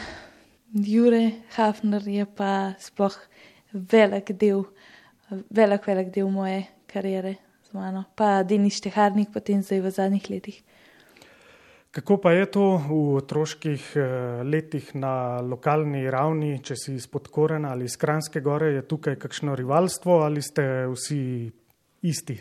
Jure 0.74 1.32
Hafner 1.56 2.08
je 2.08 2.26
pa 2.26 2.74
sploh 2.80 3.18
velik 3.74 4.32
del, 4.32 4.64
velik, 5.50 5.86
velik 5.88 6.10
del 6.14 6.30
moje 6.30 6.66
kariere 6.90 7.49
z 7.70 7.78
mano, 7.78 8.04
pa 8.18 8.42
Denis 8.42 8.82
Šteharnik 8.82 9.30
potem 9.30 9.62
zdaj 9.62 9.82
v 9.86 9.90
zadnjih 9.94 10.26
letih. 10.30 10.58
Kako 11.94 12.18
pa 12.18 12.34
je 12.34 12.46
to 12.50 12.66
v 12.82 13.18
otroških 13.22 13.84
eh, 13.98 14.06
letih 14.42 14.94
na 14.98 15.42
lokalni 15.42 16.10
ravni, 16.10 16.58
če 16.62 16.78
si 16.78 16.94
izpod 16.98 17.30
Korena 17.30 17.74
ali 17.74 17.86
iz 17.86 17.98
Kranske 17.98 18.42
gore, 18.42 18.74
je 18.74 18.86
tukaj 18.90 19.18
kakšno 19.22 19.54
rivalstvo 19.58 20.22
ali 20.26 20.42
ste 20.42 20.90
vsi 20.90 21.22
isti? 22.10 22.38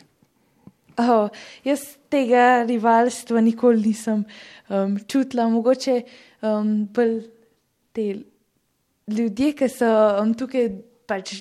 Oh, 0.98 1.28
jaz 1.64 1.84
tega 2.10 2.64
rivalstva 2.66 3.40
nikoli 3.44 3.92
nisem 3.92 4.24
um, 4.24 4.96
čutila, 5.06 5.46
mogoče 5.48 6.00
um, 6.42 6.88
te 7.92 8.06
ljudje, 9.06 9.52
ki 9.60 9.68
so 9.70 9.92
um, 10.18 10.32
tukaj, 10.34 10.72
pač, 11.06 11.38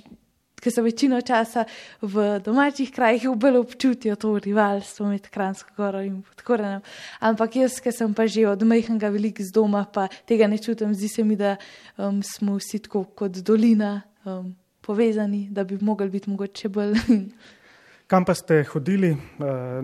ki 0.68 0.72
so 0.72 0.84
večino 0.84 1.22
časa 1.22 1.64
v 2.02 2.40
domačih 2.44 2.92
krajih, 2.92 3.30
bolj 3.40 3.58
občutijo 3.58 4.16
to 4.20 4.34
rivalstvo 4.40 5.08
med 5.08 5.30
Kransko 5.32 5.72
goro 5.78 6.02
in 6.04 6.20
podkorenem. 6.22 6.82
Ampak 7.24 7.56
jaz, 7.56 7.80
ki 7.80 7.92
sem 7.96 8.12
pa 8.14 8.28
že 8.28 8.44
od 8.52 8.64
majhnega 8.68 9.08
velik 9.08 9.40
z 9.40 9.56
doma, 9.56 9.86
pa 9.88 10.10
tega 10.28 10.48
ne 10.48 10.58
čutim, 10.60 10.92
zdi 10.92 11.08
se 11.08 11.24
mi, 11.24 11.40
da 11.40 11.56
um, 11.96 12.20
smo 12.20 12.58
vsi 12.60 12.84
tako 12.84 13.06
kot 13.16 13.40
dolina 13.40 14.02
um, 14.26 14.52
povezani, 14.84 15.48
da 15.52 15.64
bi 15.64 15.78
mogli 15.82 16.10
biti 16.10 16.30
mogoče 16.30 16.70
bolj. 16.70 17.00
Kam 18.12 18.26
pa 18.26 18.34
ste 18.34 18.64
hodili 18.64 19.12
eh, 19.12 19.18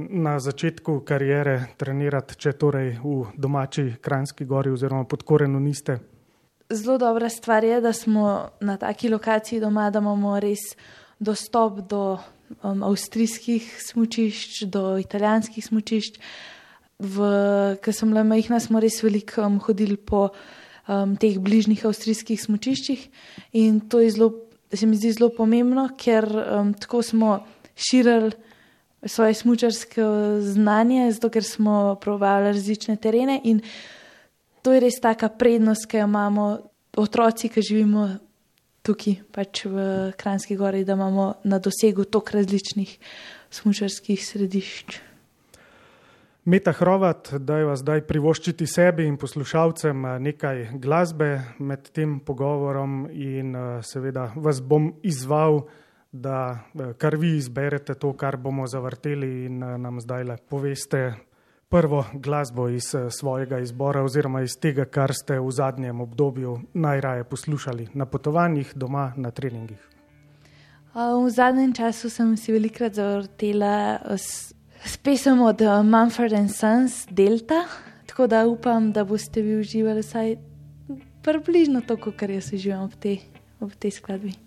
na 0.09 0.39
začetku 0.39 1.01
karijere 1.03 1.75
trenirati, 1.77 2.35
če 2.39 2.53
torej 2.55 2.95
v 3.03 3.25
domači 3.35 3.95
Kranjski 4.01 4.45
gori 4.45 4.71
oziroma 4.71 5.03
pod 5.03 5.23
Korenu 5.23 5.59
niste? 5.59 5.99
Zelo 6.69 6.97
dobra 6.97 7.29
stvar 7.29 7.63
je, 7.63 7.81
da 7.81 7.93
smo 7.93 8.49
na 8.59 8.77
taki 8.77 9.09
lokaciji 9.09 9.59
doma, 9.59 9.89
da 9.89 9.99
imamo 9.99 10.39
res 10.39 10.59
dostop 11.19 11.81
do 11.89 12.17
um, 12.63 12.83
avstrijskih 12.83 13.67
smočišč, 13.81 14.63
do 14.71 14.97
italijanskih 14.97 15.65
smočišč. 15.65 16.19
Ker 17.83 17.93
sem 17.93 18.11
bila 18.13 18.23
majhna, 18.23 18.61
smo 18.63 18.79
res 18.79 19.01
veliko 19.03 19.43
um, 19.43 19.59
hodili 19.59 19.97
po 19.97 20.29
um, 20.87 21.17
teh 21.19 21.39
bližnjih 21.39 21.83
avstrijskih 21.85 22.39
smočiščih 22.41 23.07
in 23.59 23.81
to 23.89 23.99
je 23.99 24.13
zelo, 24.15 24.31
se 24.73 24.87
mi 24.87 24.97
zdi 24.97 25.11
zelo 25.17 25.33
pomembno, 25.35 25.89
ker 25.99 26.29
um, 26.29 26.73
tako 26.73 27.03
smo 27.03 27.39
širili 27.75 28.31
svoje 29.05 29.33
smočarske 29.33 30.03
znanje, 30.39 31.11
zato 31.11 31.29
ker 31.29 31.43
smo 31.43 31.95
provali 32.01 32.53
različne 32.53 32.95
terene. 32.95 33.41
In 33.43 33.59
to 34.63 34.73
je 34.73 34.79
res 34.79 34.99
taka 35.03 35.29
prednost, 35.29 35.85
ki 35.91 35.99
jo 35.99 36.07
imamo 36.07 36.47
otroci, 36.97 37.49
ki 37.51 37.61
živimo 37.61 38.07
tukaj, 38.83 39.19
pač 39.31 39.65
v 39.67 40.11
Kranjski 40.17 40.57
gori, 40.59 40.83
da 40.87 40.95
imamo 40.97 41.33
na 41.43 41.59
dosegu 41.59 42.07
tok 42.07 42.33
različnih 42.35 42.97
smočarskih 43.53 44.23
središč. 44.23 44.99
Meta 46.43 46.73
Hrovat, 46.75 47.29
da 47.39 47.61
je 47.61 47.67
vas 47.69 47.79
zdaj 47.79 48.01
privoščiti 48.07 48.67
sebi 48.67 49.05
in 49.07 49.15
poslušalcem 49.15 50.01
nekaj 50.19 50.65
glasbe 50.83 51.29
med 51.63 51.87
tem 51.95 52.17
pogovorom, 52.19 53.05
in 53.11 53.55
seveda 53.83 54.33
vas 54.35 54.59
bom 54.59 54.89
izval 55.03 55.61
da 56.13 56.59
eh, 56.79 56.93
kar 56.97 57.15
vi 57.15 57.37
izberete 57.37 57.93
to, 57.93 58.13
kar 58.13 58.37
bomo 58.37 58.67
zavrteli 58.67 59.45
in 59.45 59.63
eh, 59.63 59.77
nam 59.77 60.01
zdaj 60.01 60.23
le 60.23 60.37
poveste 60.49 61.13
prvo 61.73 62.05
glasbo 62.13 62.69
iz 62.69 62.95
eh, 62.95 63.11
svojega 63.11 63.59
izbora 63.59 64.03
oziroma 64.03 64.41
iz 64.41 64.53
tega, 64.61 64.85
kar 64.85 65.13
ste 65.13 65.39
v 65.39 65.51
zadnjem 65.51 66.01
obdobju 66.01 66.59
najraje 66.73 67.23
poslušali 67.23 67.87
na 67.93 68.05
potovanjih, 68.05 68.73
doma, 68.75 69.13
na 69.17 69.31
treningih. 69.31 69.81
V 70.93 71.29
zadnjem 71.29 71.73
času 71.73 72.09
sem 72.09 72.37
si 72.37 72.53
velikrat 72.53 72.93
zavrtela 72.93 73.97
s, 74.05 74.53
s 74.85 74.97
pesem 74.97 75.41
od 75.41 75.61
Manfred 75.83 76.33
and 76.33 76.53
Sons 76.53 77.07
Delta, 77.09 77.63
tako 78.05 78.27
da 78.27 78.45
upam, 78.45 78.91
da 78.91 79.03
boste 79.03 79.41
vi 79.41 79.57
uživali 79.57 80.05
vsaj 80.05 80.35
približno 81.25 81.81
toliko, 81.81 82.13
kar 82.13 82.29
jaz 82.29 82.53
uživam 82.53 82.85
v 82.85 82.95
tej, 82.95 83.17
v 83.59 83.73
tej 83.79 83.91
skladbi. 83.97 84.37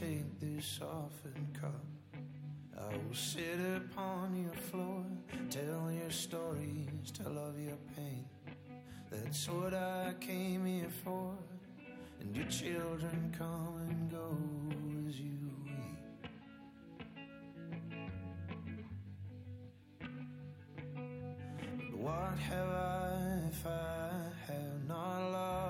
Take 0.00 0.40
this 0.40 0.80
often 0.80 1.46
cup 1.60 1.84
I 2.78 2.96
will 2.96 3.14
sit 3.14 3.58
upon 3.76 4.34
your 4.42 4.54
floor, 4.54 5.04
tell 5.50 5.92
your 5.92 6.10
stories, 6.10 7.10
tell 7.12 7.38
of 7.38 7.58
your 7.60 7.76
pain. 7.94 8.24
That's 9.10 9.48
what 9.48 9.74
I 9.74 10.14
came 10.18 10.64
here 10.66 10.88
for. 11.04 11.34
And 12.20 12.36
your 12.36 12.46
children 12.46 13.34
come 13.36 13.76
and 13.88 14.10
go 14.10 14.36
as 15.08 15.20
you 15.20 15.38
weep. 15.64 16.00
But 21.90 21.98
what 21.98 22.38
have 22.38 22.68
I 22.68 23.48
if 23.48 23.66
I 23.66 24.10
have 24.48 24.88
not 24.88 25.30
love? 25.30 25.61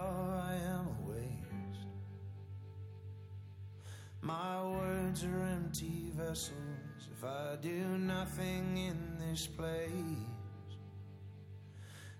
My 4.24 4.62
words 4.62 5.24
are 5.24 5.42
empty 5.42 6.12
vessels 6.16 7.08
if 7.10 7.24
I 7.24 7.56
do 7.60 7.98
nothing 7.98 8.76
in 8.76 9.18
this 9.18 9.48
place. 9.48 9.90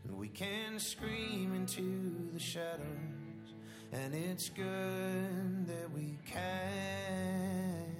And 0.03 0.19
we 0.19 0.27
can 0.27 0.81
scream 0.81 1.55
into 1.55 2.29
the 2.33 2.41
shadows, 2.41 3.55
and 3.93 4.17
it's 4.17 4.49
good 4.49 5.69
that 5.69 5.93
we 5.95 6.19
can. 6.27 7.95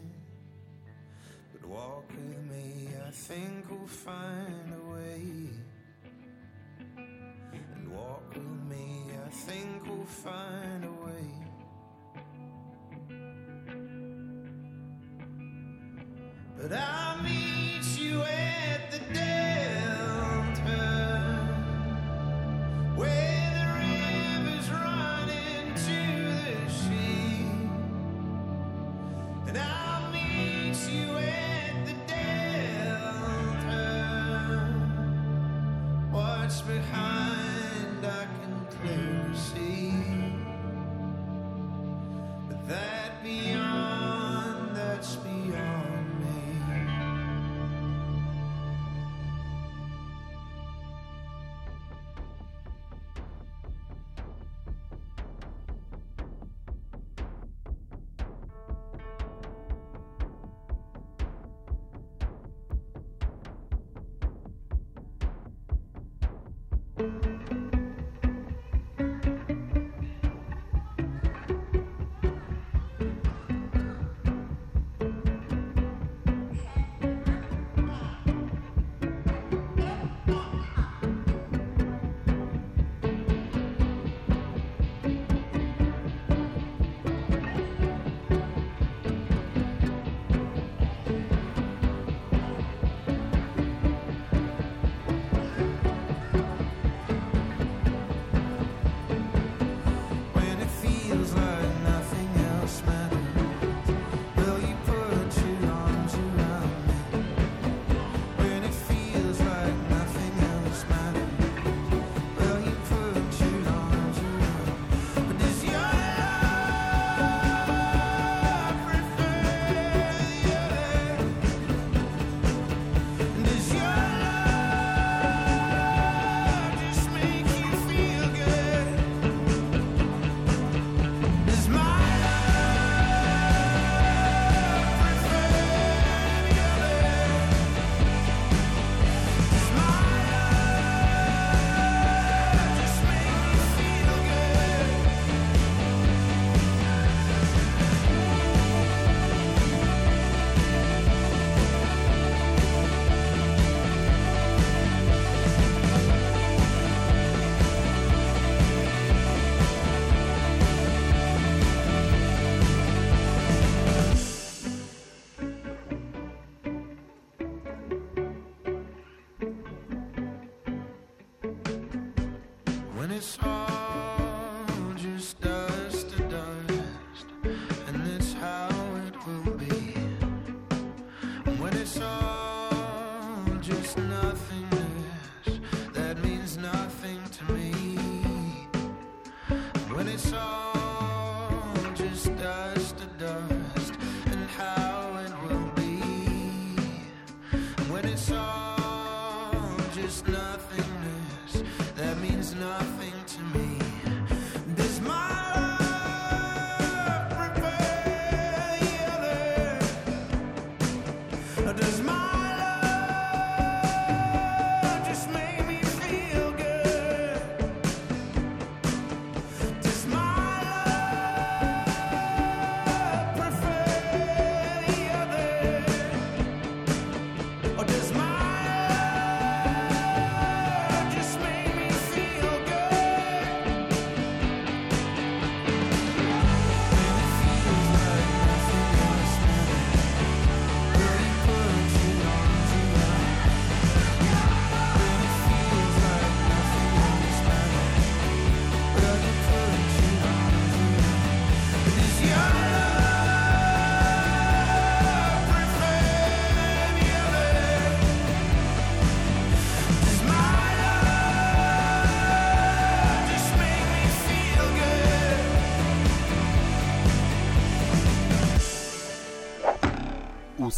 But 1.53 1.65
walk 1.69 2.11
with 2.11 2.51
me, 2.51 2.89
I 3.07 3.11
think 3.13 3.71
we'll 3.71 3.87
find 3.87 4.75
a 4.75 4.93
way. 4.95 5.49
And 6.97 7.89
walk 7.89 8.35
with 8.35 8.69
me, 8.69 9.13
I 9.25 9.31
think 9.31 9.87
we'll 9.87 10.05
find 10.07 10.85
a 10.87 10.91
way. 11.07 11.42
But 16.63 16.79
I 16.79 17.21
mean. 17.25 17.52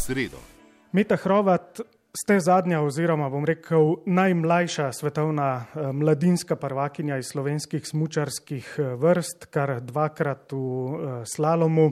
Sredo. 0.05 0.37
Meta 0.91 1.17
Hrovat, 1.17 1.81
ste 2.13 2.37
zadnja, 2.39 2.81
oziroma 2.85 3.29
bom 3.29 3.45
rekel 3.45 4.05
najmlajša 4.05 4.91
svetovna 4.93 5.49
eh, 5.57 5.89
mladinska 5.93 6.55
prvakinja 6.55 7.17
iz 7.17 7.31
slovenskih 7.33 7.87
smočarskih 7.87 8.75
eh, 8.77 8.93
vrst, 9.01 9.49
kar 9.49 9.79
dvakrat 9.81 10.53
v 10.53 10.59
eh, 10.61 11.17
slalomu, 11.25 11.89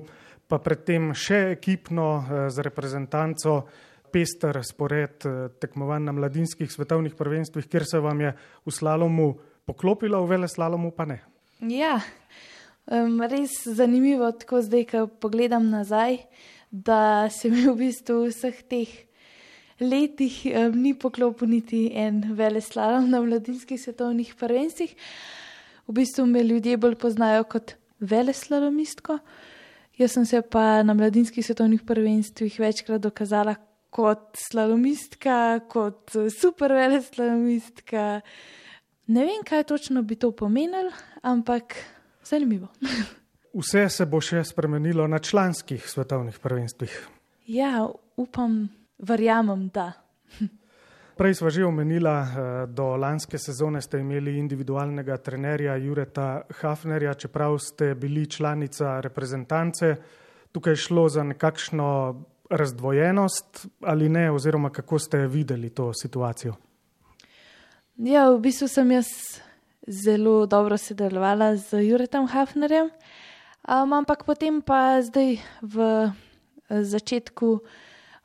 pa 0.48 0.62
predtem 0.62 1.12
še 1.18 1.58
ekipno 1.58 2.08
z 2.54 2.62
reprezentanco. 2.62 3.64
Pester 4.14 4.60
spored 4.62 5.26
tekmovanj 5.58 6.04
na 6.06 6.14
mladinskih 6.14 6.70
svetovnih 6.70 7.16
prvenstvih, 7.18 7.66
kjer 7.66 7.86
se 7.90 8.02
vam 8.04 8.20
je 8.22 8.36
v 8.62 8.74
slalomu 8.76 9.32
poklopilo, 9.66 10.20
v 10.22 10.30
vele 10.30 10.50
slalomu 10.52 10.92
pa 10.94 11.08
ne. 11.10 11.18
Ja, 11.66 11.96
um, 12.86 13.24
res 13.26 13.64
zanimivo, 13.66 14.30
tako 14.38 14.62
zdaj, 14.62 14.86
ko 14.92 15.08
pogledam 15.08 15.72
nazaj, 15.74 16.20
da 16.74 17.30
se 17.30 17.50
mi 17.54 17.68
v 17.68 17.76
bistvu 17.78 18.32
vseh 18.32 18.64
teh 18.66 18.90
letih 19.78 20.40
um, 20.50 20.74
ni 20.82 20.96
poklopil 20.98 21.52
niti 21.52 21.86
en 21.94 22.24
veleslalom 22.34 23.12
na 23.12 23.22
mladinskih 23.22 23.78
svetovnih 23.78 24.34
prvenstvih. 24.40 24.96
V 25.88 25.94
bistvu 25.94 26.26
me 26.26 26.42
ljudje 26.42 26.78
bolj 26.78 26.96
poznajo 26.98 27.46
kot 27.46 27.76
veleslalomistko. 28.00 29.20
Jaz 30.02 30.18
sem 30.18 30.26
se 30.26 30.42
pa 30.42 30.82
na 30.84 30.98
mladinskih 30.98 31.46
svetovnih 31.46 31.86
prvenstvih 31.86 32.60
večkrat 32.60 33.02
dokazala 33.02 33.56
kot 33.94 34.34
slalomistka, 34.50 35.60
kot 35.70 36.16
super 36.34 36.74
veleslalomistka. 36.74 38.22
Ne 39.14 39.26
vem, 39.28 39.44
kaj 39.46 39.68
točno 39.70 40.02
bi 40.02 40.16
to 40.16 40.32
pomenilo, 40.32 40.90
ampak 41.22 41.78
zanimivo. 42.26 42.74
Vse 43.54 43.90
se 43.90 44.06
bo 44.10 44.18
še 44.22 44.42
spremenilo 44.44 45.06
na 45.08 45.20
članskih 45.20 45.84
svetovnih 45.90 46.40
prvenstvih. 46.42 46.94
Ja, 47.46 47.86
upam, 48.18 48.70
verjamem, 48.98 49.68
da. 49.70 49.92
Prej 51.18 51.36
smo 51.38 51.50
že 51.54 51.66
omenila, 51.66 52.16
eh, 52.22 52.66
do 52.68 52.96
lanske 52.98 53.38
sezone 53.38 53.82
ste 53.82 54.00
imeli 54.00 54.40
individualnega 54.40 55.18
trenerja 55.18 55.76
Jureta 55.78 56.42
Hafnerja, 56.62 57.14
čeprav 57.14 57.60
ste 57.60 57.94
bili 57.96 58.26
članica 58.26 59.00
reprezentance. 59.00 59.96
Tukaj 60.52 60.74
je 60.74 60.78
šlo 60.78 61.10
za 61.10 61.24
nekakšno 61.24 62.24
razdvojenost 62.50 63.68
ali 63.82 64.10
ne, 64.10 64.32
oziroma 64.32 64.70
kako 64.70 65.00
ste 65.00 65.28
videli 65.28 65.70
to 65.70 65.94
situacijo. 65.94 66.56
Ja, 67.98 68.30
v 68.30 68.40
bistvu 68.40 68.68
sem 68.68 68.92
jaz 68.92 69.08
zelo 69.88 70.46
dobro 70.46 70.78
sodelovala 70.78 71.56
z 71.56 71.84
Juretom 71.86 72.28
Hafnerjem, 72.28 72.90
um, 73.68 73.94
ampak 73.94 74.26
potem 74.26 74.62
pa 74.62 75.02
zdaj 75.02 75.40
v 75.62 75.76
eh, 75.80 76.12
začetku 76.84 77.64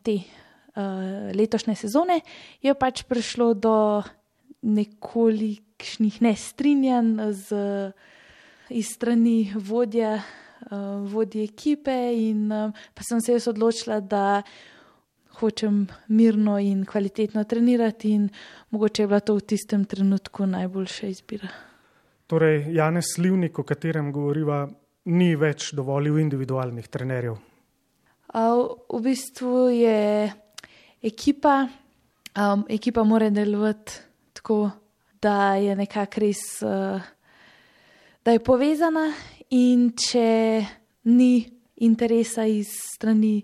te 0.02 0.22
uh, 0.22 1.30
letošnje 1.34 1.74
sezone 1.74 2.20
je 2.62 2.74
pač 2.74 3.02
prišlo 3.02 3.54
do 3.54 4.02
nekolikšnih 4.62 6.22
nestrinjanj 6.22 7.32
z 7.34 7.48
iz 8.68 8.92
strani 8.92 9.52
vodja, 9.56 10.20
uh, 10.20 11.00
vodje 11.08 11.44
ekipe 11.44 11.94
in 12.12 12.52
uh, 12.52 12.74
pa 12.94 13.02
sem 13.02 13.20
se 13.20 13.32
jaz 13.32 13.48
odločila, 13.48 14.00
da 14.00 14.42
hočem 15.38 15.86
mirno 16.08 16.58
in 16.58 16.84
kvalitetno 16.84 17.44
trenirati, 17.44 18.10
in 18.10 18.28
mogoče 18.70 19.02
je 19.02 19.06
bila 19.06 19.20
to 19.20 19.34
v 19.34 19.40
tistem 19.40 19.84
trenutku 19.84 20.46
najboljša 20.46 21.06
izbira. 21.06 21.48
Torej, 22.26 22.66
Janez 22.74 23.14
Slivnik, 23.14 23.58
o 23.58 23.62
katerem 23.62 24.12
govoriva, 24.12 24.68
ni 25.08 25.32
več 25.36 25.72
dovolil 25.76 26.18
individualnih 26.20 26.88
trenerjev. 26.88 27.38
V 28.28 29.00
bistvu 29.00 29.68
je 29.72 30.28
ekipa, 31.00 31.62
um, 32.36 32.64
ekipa 32.68 33.04
mora 33.08 33.30
delovati 33.32 34.04
tako, 34.36 34.68
da 35.22 35.56
je 35.56 35.74
nekako 35.76 36.20
res, 36.20 36.42
uh, 36.62 37.00
da 38.24 38.34
je 38.36 38.42
povezana, 38.44 39.08
in 39.50 39.88
če 39.96 40.60
ni 41.08 41.32
interesa 41.80 42.44
iz 42.44 42.68
strani 42.92 43.40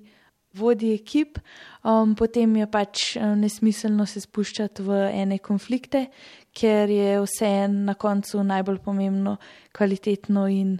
vodje 0.55 0.93
ekip, 0.95 1.39
um, 1.83 2.13
potem 2.15 2.53
je 2.61 2.67
pač 2.71 3.05
um, 3.17 3.39
nesmiselno 3.41 4.07
se 4.07 4.21
spuščati 4.23 4.85
v 4.85 5.01
ene 5.25 5.41
konflikte, 5.43 6.07
ker 6.55 6.93
je 6.93 7.17
vse 7.25 7.51
na 7.73 7.97
koncu 7.99 8.45
najbolj 8.45 8.79
pomembno, 8.85 9.39
kvalitetno 9.75 10.47
in 10.53 10.77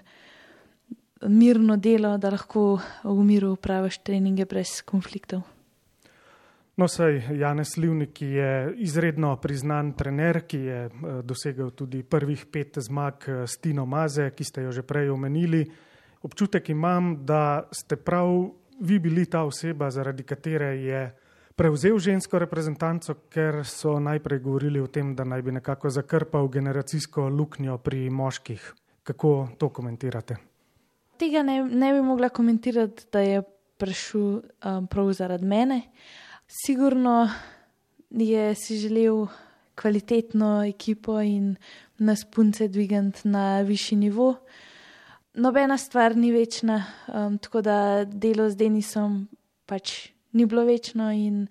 mirno 1.29 1.77
delo, 1.77 2.17
da 2.19 2.31
lahko 2.31 2.79
v 3.05 3.25
miru 3.25 3.53
upraviš 3.55 3.99
treninge 4.05 4.45
brez 4.45 4.83
konfliktov. 4.85 5.43
No, 6.77 6.89
sej 6.89 7.23
Janez 7.39 7.77
Livnik 7.77 8.23
je 8.23 8.75
izredno 8.83 9.37
priznan 9.39 9.93
trener, 9.95 10.41
ki 10.47 10.59
je 10.59 10.79
eh, 10.87 11.23
dosegel 11.23 11.71
tudi 11.71 12.03
prvih 12.03 12.47
pet 12.51 12.79
zmag 12.83 13.29
eh, 13.29 13.47
s 13.47 13.59
Tino 13.63 13.87
Maze, 13.87 14.31
ki 14.35 14.45
ste 14.45 14.63
jo 14.67 14.73
že 14.73 14.83
prej 14.83 15.11
omenili. 15.11 15.63
Občutek 16.23 16.69
imam, 16.69 17.25
da 17.25 17.69
ste 17.71 17.97
prav 17.97 18.51
vi 18.81 18.99
bili 18.99 19.27
ta 19.27 19.45
oseba, 19.45 19.91
zaradi 19.91 20.23
katere 20.23 20.73
je 20.83 21.03
prevzel 21.55 21.99
žensko 21.99 22.39
reprezentanco, 22.39 23.15
ker 23.31 23.63
so 23.63 24.01
najprej 24.01 24.41
govorili 24.43 24.81
o 24.81 24.87
tem, 24.87 25.15
da 25.15 25.25
naj 25.25 25.43
bi 25.43 25.53
nekako 25.53 25.91
zakrpal 25.91 26.49
generacijsko 26.49 27.29
luknjo 27.29 27.79
pri 27.79 28.11
moških. 28.11 28.75
Kako 29.05 29.49
to 29.59 29.69
komentirate? 29.69 30.54
Tega 31.19 31.43
ne, 31.43 31.63
ne 31.65 31.93
bi 31.93 32.03
mogla 32.03 32.29
komentirati, 32.29 33.07
da 33.13 33.21
je 33.21 33.43
prišel 33.77 34.23
um, 34.23 34.87
prav 34.87 35.13
zaradi 35.13 35.47
mene. 35.47 35.81
Sigurno 36.49 37.31
je 38.11 38.55
si 38.55 38.77
želel 38.79 39.27
kvalitetno 39.75 40.65
ekipo 40.65 41.21
in 41.21 41.57
nas 41.99 42.25
punce 42.25 42.69
dvigati 42.69 43.29
na 43.29 43.61
višji 43.61 43.99
nivo 43.99 44.35
nobena 45.35 45.79
stvar 45.79 46.17
ni 46.17 46.33
večna, 46.33 46.85
um, 47.09 47.39
tako 47.39 47.63
da 47.63 48.05
delo 48.05 48.51
z 48.51 48.57
Denisom 48.57 49.29
pač 49.67 50.09
ni 50.33 50.47
bilo 50.47 50.65
večno 50.65 51.11
in 51.13 51.47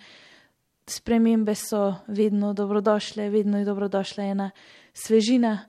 spremembe 0.87 1.55
so 1.55 1.95
vedno 2.07 2.53
dobrodošle, 2.53 3.29
vedno 3.29 3.57
je 3.57 3.65
dobrodošla 3.65 4.23
ena 4.23 4.51
svežina, 4.93 5.59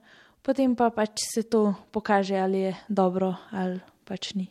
potem 0.45 0.75
pa 0.77 0.91
pač 0.93 1.25
se 1.33 1.43
to 1.49 1.73
pokaže, 1.91 2.37
ali 2.37 2.59
je 2.67 2.75
dobro 2.87 3.33
ali 3.51 3.79
pač 4.05 4.35
ni. 4.37 4.45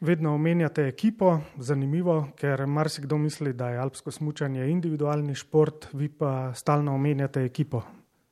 Vedno 0.00 0.34
omenjate 0.34 0.86
ekipo, 0.88 1.38
zanimivo, 1.60 2.32
ker 2.36 2.66
marsikdo 2.66 3.18
misli, 3.20 3.52
da 3.52 3.68
je 3.70 3.80
alpsko 3.80 4.12
smutanje 4.12 4.68
individualni 4.70 5.34
šport, 5.34 5.90
vi 5.92 6.08
pa 6.08 6.52
stalno 6.56 6.94
omenjate 6.94 7.44
ekipo. 7.44 7.82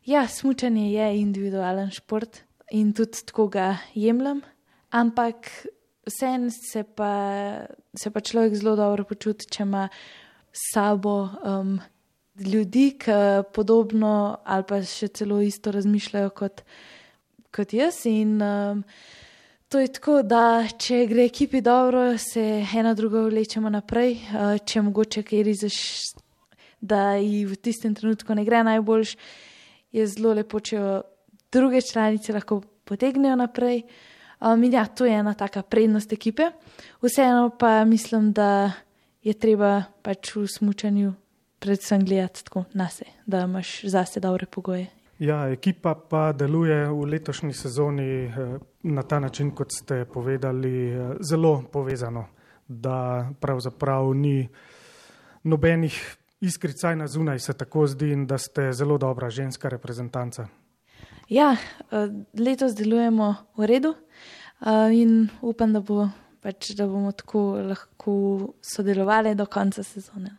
Ja, 0.08 0.26
smutanje 0.28 0.92
je 0.92 1.08
individualen 1.20 1.90
šport 1.92 2.44
in 2.72 2.94
tudi 2.96 3.24
tako 3.26 3.48
ga 3.52 3.74
jemljem 3.94 4.40
ampak 4.90 5.66
vseeno 6.06 6.50
se, 6.50 6.84
se 7.98 8.10
pa 8.10 8.20
človek 8.20 8.54
zelo 8.54 8.76
dobro 8.76 9.04
počuti, 9.04 9.48
če 9.50 9.62
ima 9.62 9.88
s 10.52 10.72
sabo 10.72 11.28
um, 11.44 11.78
ljudi, 12.40 12.96
ki 12.98 13.18
podobno 13.54 14.38
ali 14.44 14.64
pa 14.68 14.80
še 14.82 15.10
celo 15.12 15.40
isto 15.44 15.72
razmišljajo 15.74 16.30
kot, 16.30 16.64
kot 17.54 17.72
jaz. 17.72 18.02
In 18.06 18.42
um, 18.42 18.82
to 19.68 19.80
je 19.82 19.90
tako, 19.92 20.22
da 20.22 20.64
če 20.78 21.04
gre 21.10 21.26
ekipi 21.28 21.60
dobro, 21.64 22.10
se 22.18 22.64
ena 22.76 22.94
druga 22.94 23.26
vlečemo 23.26 23.70
naprej, 23.70 24.16
uh, 24.32 24.56
če 24.64 24.82
mogoče 24.82 25.24
kaj 25.26 25.44
rizeš. 25.46 25.78
Da 26.80 27.16
ji 27.18 27.42
v 27.48 27.56
tistem 27.58 27.94
trenutku 27.94 28.34
ne 28.38 28.44
gre 28.46 28.62
najboljš, 28.62 29.16
je 29.92 30.04
zelo 30.06 30.36
lepo, 30.38 30.60
če 30.62 31.00
druge 31.52 31.82
članice 31.82 32.32
lahko 32.32 32.60
potegnejo 32.86 33.34
naprej. 33.36 33.82
Um, 34.38 34.62
ja, 34.70 34.86
to 34.86 35.08
je 35.08 35.16
ena 35.18 35.34
taka 35.34 35.64
prednost 35.66 36.12
ekipe. 36.14 36.52
Vseeno 37.02 37.50
pa 37.50 37.84
mislim, 37.84 38.30
da 38.32 38.70
je 39.26 39.34
treba 39.34 39.82
pač 40.02 40.36
v 40.36 40.46
smutnju 40.46 41.14
predvsem 41.58 42.04
gledati 42.04 42.44
tako 42.44 42.64
na 42.72 42.88
sebe, 42.88 43.10
da 43.26 43.40
imaš 43.40 43.80
zase 43.82 44.20
dobre 44.20 44.46
pogoje. 44.46 44.86
Ja, 45.18 45.48
ekipa 45.50 45.94
pa 45.94 46.32
deluje 46.32 46.86
v 46.86 47.06
letošnji 47.10 47.52
sezoni 47.52 48.10
eh, 48.24 48.58
na 48.82 49.02
ta 49.02 49.18
način, 49.18 49.50
kot 49.50 49.72
ste 49.74 50.04
povedali, 50.04 50.90
eh, 50.90 51.16
zelo 51.20 51.64
povezano, 51.72 52.26
da 52.68 53.26
pravzaprav 53.40 54.14
ni 54.14 54.48
nobenih 55.42 56.16
iskricaj 56.40 56.96
na 56.96 57.06
zunaj, 57.06 57.38
se 57.38 57.52
tako 57.52 57.86
zdi, 57.86 58.12
in 58.12 58.26
da 58.26 58.38
ste 58.38 58.72
zelo 58.72 58.98
dobra 58.98 59.30
ženska 59.30 59.68
reprezentanca. 59.68 60.46
Ja, 61.28 61.56
eh, 61.56 62.08
letos 62.38 62.74
delujemo 62.74 63.34
v 63.56 63.66
redu 63.66 63.94
in 64.92 65.28
upam, 65.42 65.72
da, 65.72 65.80
bo, 65.80 66.08
pač, 66.42 66.72
da 66.74 66.86
bomo 66.86 67.12
tako 67.12 67.58
lahko 67.62 68.14
sodelovali 68.62 69.34
do 69.34 69.46
konca 69.46 69.82
sezone. 69.82 70.30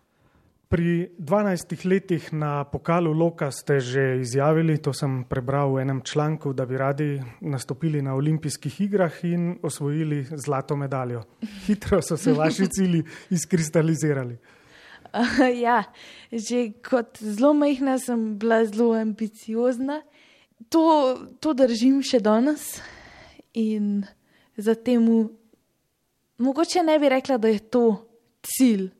Pri 0.69 1.09
12 1.17 1.85
letih 1.89 2.29
na 2.29 2.61
pokalu 2.61 3.09
Loka 3.09 3.49
ste 3.49 3.79
že 3.81 4.21
izjavili, 4.21 4.77
to 4.77 4.93
sem 4.93 5.25
prebral 5.25 5.73
v 5.73 5.81
enem 5.81 6.01
članku, 6.05 6.53
da 6.53 6.65
bi 6.69 6.77
radi 6.77 7.17
nastopili 7.41 8.01
na 8.05 8.13
olimpijskih 8.13 8.81
igrah 8.81 9.13
in 9.25 9.57
osvojili 9.65 10.27
zlato 10.37 10.75
medaljo. 10.77 11.23
Hitro 11.65 12.01
so 12.01 12.17
se 12.17 12.33
vaši 12.33 12.67
cilji 12.69 13.03
izkristalizirali. 13.29 14.37
Uh, 15.09 15.49
ja, 15.65 15.83
že 16.31 16.69
kot 16.85 17.17
zelo 17.17 17.53
majhna 17.53 17.97
sem 17.97 18.37
bila 18.37 18.61
zelo 18.65 18.93
ambiciozna. 18.93 20.03
To, 20.69 21.17
to 21.41 21.53
držim 21.57 22.03
še 22.05 22.19
danes 22.21 22.77
in 23.57 24.05
zatem, 24.53 25.09
mogoče 26.37 26.85
ne 26.85 26.99
bi 26.99 27.09
rekla, 27.09 27.41
da 27.41 27.49
je 27.49 27.59
to 27.59 27.85
cilj. 28.45 28.91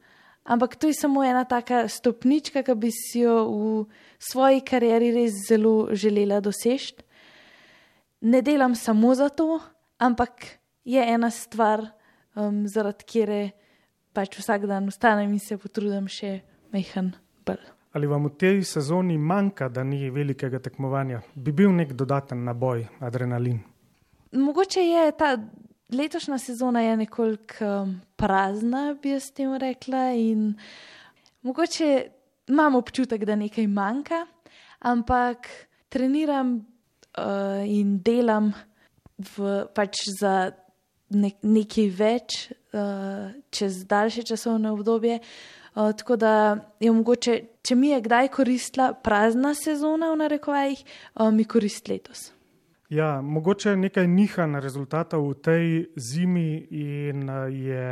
Ampak 0.50 0.76
to 0.82 0.90
je 0.90 0.98
samo 0.98 1.22
ena 1.24 1.44
taka 1.46 1.86
stopnička, 1.88 2.64
ki 2.66 2.74
bi 2.76 2.90
si 2.90 3.22
jo 3.22 3.36
v 3.46 3.86
svoji 4.18 4.64
karieri 4.66 5.12
res 5.14 5.46
zelo 5.46 5.94
želela 5.94 6.40
doseči. 6.42 6.96
Ne 8.22 8.42
delam 8.42 8.76
samo 8.76 9.14
za 9.16 9.30
to, 9.30 9.60
ampak 10.02 10.58
je 10.84 11.00
ena 11.00 11.30
stvar, 11.30 11.86
um, 12.36 12.66
zaradi 12.68 13.06
kere 13.06 13.42
pač 14.14 14.40
vsak 14.42 14.66
dan 14.66 14.90
vstanem 14.90 15.32
in 15.32 15.40
se 15.40 15.58
potrudim 15.58 16.10
še 16.10 16.40
mehen 16.74 17.14
bolj. 17.46 17.62
Ali 17.94 18.10
vam 18.10 18.26
v 18.26 18.34
tej 18.38 18.64
sezoni 18.66 19.18
manjka, 19.18 19.70
da 19.70 19.84
ni 19.84 20.10
velikega 20.14 20.60
tekmovanja? 20.62 21.22
Bi 21.34 21.54
bil 21.54 21.72
nek 21.74 21.94
dodaten 21.98 22.44
naboj, 22.46 22.84
adrenalin? 23.02 23.62
Mogoče 24.34 24.82
je 24.82 25.12
ta 25.18 25.38
letošnja 25.90 26.38
sezona 26.38 26.82
je 26.82 26.98
nekoliko 26.98 27.66
um, 27.66 28.02
prazna, 28.16 28.96
bi 29.02 29.10
jaz 29.10 29.32
temu 29.32 29.58
rekla. 29.58 30.12
Mogoče 31.42 32.08
imam 32.48 32.76
občutek, 32.76 33.26
da 33.26 33.36
nekaj 33.36 33.68
manjka, 33.68 34.26
ampak 34.80 35.48
treniram 35.90 36.56
uh, 36.56 37.68
in 37.68 38.00
delam 38.04 38.54
v, 39.18 39.66
pač 39.76 40.06
za 40.20 40.52
ne, 41.10 41.32
nekaj 41.42 41.90
več 41.90 42.40
uh, 42.52 43.30
čez 43.50 43.84
daljše 43.90 44.24
časovne 44.30 44.72
obdobje. 44.72 45.20
Uh, 45.76 45.92
tako 45.98 46.16
da 46.16 46.34
je 46.80 46.92
mogoče, 46.92 47.40
če 47.64 47.76
mi 47.76 47.94
je 47.94 48.02
kdaj 48.02 48.34
koristila 48.34 48.92
prazna 48.94 49.54
sezona, 49.58 50.12
v 50.14 50.22
narekovajih, 50.26 50.84
uh, 50.84 51.30
mi 51.34 51.46
koristi 51.46 51.94
letos. 51.94 52.30
Ja, 52.90 53.22
mogoče 53.22 53.76
nekaj 53.78 54.08
nihanj 54.10 54.58
rezultatov 54.64 55.28
v 55.30 55.36
tej 55.46 55.66
zimi 55.94 56.66
in 56.74 57.30
eh, 57.30 57.52
je 57.54 57.84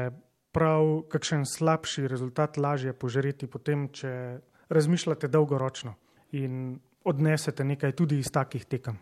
prav 0.51 1.05
kakšen 1.11 1.45
slabši 1.45 2.07
rezultat 2.09 2.57
lažje 2.57 2.93
požreti 2.97 3.45
potem, 3.45 3.91
če 3.93 4.41
razmišljate 4.73 5.29
dolgoročno 5.29 5.93
in 6.33 6.79
odnesete 7.05 7.63
nekaj 7.63 7.93
tudi 7.93 8.17
iz 8.19 8.31
takih 8.33 8.65
tekem. 8.65 8.97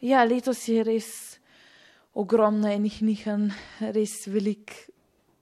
Ja, 0.00 0.22
letos 0.24 0.62
je 0.68 0.84
res 0.86 1.08
ogromno 2.14 2.70
enih 2.70 3.02
nihanj, 3.02 3.50
res 3.90 4.14
velik 4.30 4.72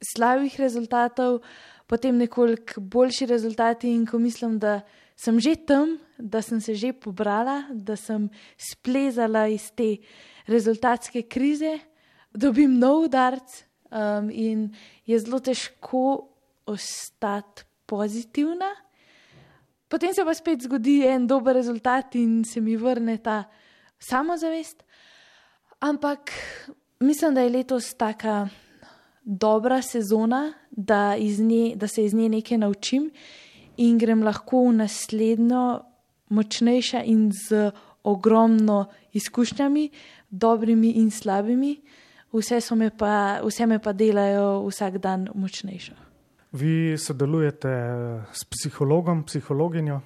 slabih 0.00 0.56
rezultatov, 0.58 1.42
potem 1.86 2.16
nekoliko 2.16 2.80
boljši 2.80 3.28
rezultati 3.28 3.92
in 3.92 4.06
ko 4.08 4.18
mislim, 4.18 4.56
da 4.58 4.80
sem 5.18 5.40
že 5.40 5.56
tam, 5.56 5.98
da 6.18 6.42
sem 6.42 6.60
se 6.60 6.74
že 6.74 6.92
pobrala, 6.92 7.66
da 7.74 7.96
sem 7.96 8.30
splezala 8.54 9.48
iz 9.50 9.70
te 9.74 9.98
rezultatske 10.46 11.26
krize, 11.26 11.78
dobim 12.30 12.78
nov 12.78 13.10
udarc 13.10 13.66
um, 13.90 14.30
in 14.30 14.70
je 15.06 15.18
zelo 15.18 15.40
težko 15.42 16.30
ostati 16.66 17.66
pozitivna. 17.86 18.70
Potem 19.88 20.12
se 20.14 20.22
pa 20.24 20.34
spet 20.36 20.62
zgodi 20.62 21.02
en 21.08 21.26
dober 21.26 21.56
rezultat 21.56 22.14
in 22.14 22.44
se 22.44 22.60
mi 22.60 22.76
vrne 22.76 23.18
ta 23.18 23.48
samozavest. 23.98 24.84
Ampak 25.80 26.30
mislim, 27.00 27.34
da 27.34 27.40
je 27.40 27.50
letos 27.50 27.94
taka 27.96 28.48
dobra 29.24 29.82
sezona, 29.82 30.52
da, 30.70 31.16
nje, 31.16 31.76
da 31.76 31.88
se 31.88 32.04
iz 32.04 32.14
nje 32.14 32.28
nekaj 32.28 32.58
naučim 32.58 33.10
in 33.78 33.98
grem 33.98 34.22
lahko 34.26 34.66
v 34.68 34.78
naslednjo 34.82 35.64
močnejša 36.34 37.02
in 37.04 37.30
z 37.32 37.70
ogromno 38.04 38.86
izkušnjami, 39.12 39.90
dobrimi 40.30 40.90
in 41.00 41.10
slabimi. 41.10 41.76
Vse, 42.32 42.60
me 42.76 42.90
pa, 42.90 43.40
vse 43.44 43.66
me 43.66 43.78
pa 43.78 43.92
delajo 43.92 44.66
vsak 44.68 44.98
dan 44.98 45.28
močnejšo. 45.34 45.94
Vi 46.52 46.96
sodelujete 46.98 47.72
s 48.32 48.44
psihologom, 48.44 49.24
psihologinjo? 49.24 50.00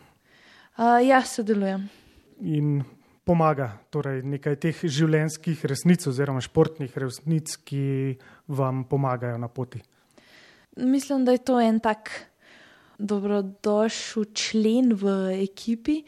Uh, 0.76 0.98
ja, 1.06 1.22
sodelujem. 1.22 1.88
In 2.40 2.82
pomaga 3.24 3.68
torej 3.90 4.22
nekaj 4.26 4.56
teh 4.62 4.82
življenjskih 4.82 5.62
resnic 5.70 6.06
oziroma 6.10 6.42
športnih 6.42 6.94
resnic, 6.98 7.54
ki 7.62 8.16
vam 8.50 8.82
pomagajo 8.90 9.38
na 9.38 9.48
poti. 9.48 9.82
Mislim, 10.76 11.24
da 11.24 11.36
je 11.36 11.44
to 11.44 11.60
en 11.60 11.78
tak 11.80 12.10
dobrodošel 13.02 14.30
člen 14.34 14.94
v 14.94 15.34
ekipi. 15.42 16.02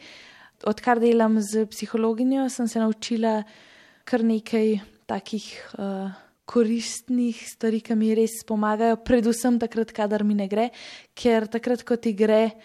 Odkar 0.65 0.99
delam 1.03 1.37
z 1.43 1.67
psihologinjo, 1.69 2.47
sem 2.49 2.67
se 2.67 2.79
naučila 2.79 3.43
kar 4.05 4.23
nekaj 4.23 4.79
takih 5.05 5.45
uh, 5.77 6.13
koristnih 6.45 7.37
stvari, 7.49 7.81
ki 7.81 7.97
mi 7.97 8.13
res 8.17 8.39
pomagajo, 8.47 9.01
predvsem 9.05 9.59
takrat, 9.61 9.91
kadar 9.93 10.23
mi 10.23 10.37
ne 10.37 10.47
gre, 10.49 10.69
ker 11.17 11.49
takrat, 11.51 11.83
ko 11.85 11.97
ti 11.97 12.13
gre, 12.17 12.55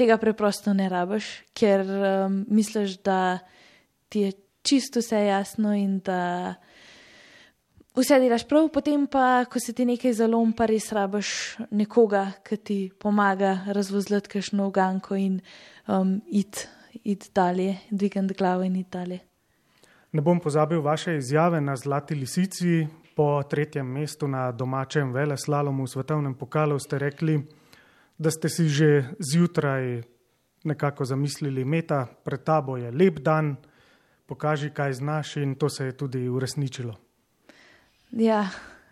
tega 0.00 0.16
preprosto 0.20 0.72
ne 0.76 0.88
rabiš, 0.92 1.28
ker 1.56 1.84
um, 1.84 2.42
misliš, 2.48 3.00
da 3.04 3.40
ti 4.08 4.28
je 4.28 4.32
čisto 4.62 5.00
vse 5.00 5.24
jasno 5.26 5.72
in 5.76 5.98
da 6.04 6.54
vse 7.96 8.18
delaš 8.20 8.46
prav, 8.48 8.68
potem 8.72 9.06
pa, 9.06 9.44
ko 9.50 9.60
se 9.60 9.72
ti 9.72 9.84
nekaj 9.84 10.12
zalom, 10.12 10.52
pa 10.52 10.66
res 10.70 10.90
rabaš 10.92 11.30
nekoga, 11.70 12.26
ki 12.46 12.56
ti 12.56 12.78
pomaga 12.98 13.58
razvozlati 13.66 14.28
kakšno 14.36 14.68
uganko 14.68 15.16
in 15.16 15.40
um, 15.88 16.20
iti 16.26 16.68
it 17.04 17.30
dalje, 17.34 17.76
dvigati 17.90 18.34
glavo 18.34 18.62
in 18.62 18.76
iti 18.76 18.90
dalje. 18.92 19.18
Ne 20.12 20.20
bom 20.20 20.40
pozabil 20.40 20.80
vaše 20.82 21.16
izjave 21.16 21.60
na 21.60 21.76
Zlati 21.76 22.14
lisici. 22.14 22.86
Po 23.16 23.42
tretjem 23.42 23.86
mestu 23.86 24.28
na 24.28 24.52
domačem 24.52 25.12
vele 25.12 25.36
slalomu 25.36 25.84
v 25.84 25.88
svetovnem 25.88 26.34
pokalu 26.34 26.78
ste 26.78 26.98
rekli, 26.98 27.42
da 28.18 28.30
ste 28.30 28.48
si 28.48 28.68
že 28.68 29.04
zjutraj 29.18 30.02
nekako 30.64 31.04
zamislili, 31.04 31.64
meta 31.64 32.06
pred 32.24 32.44
tabo 32.44 32.76
je 32.76 32.90
lep 32.90 33.18
dan, 33.18 33.56
pokaži, 34.26 34.70
kaj 34.70 34.92
znaš 34.92 35.36
in 35.36 35.54
to 35.54 35.68
se 35.68 35.84
je 35.84 35.96
tudi 35.96 36.28
uresničilo. 36.28 37.09
Ja, 38.10 38.48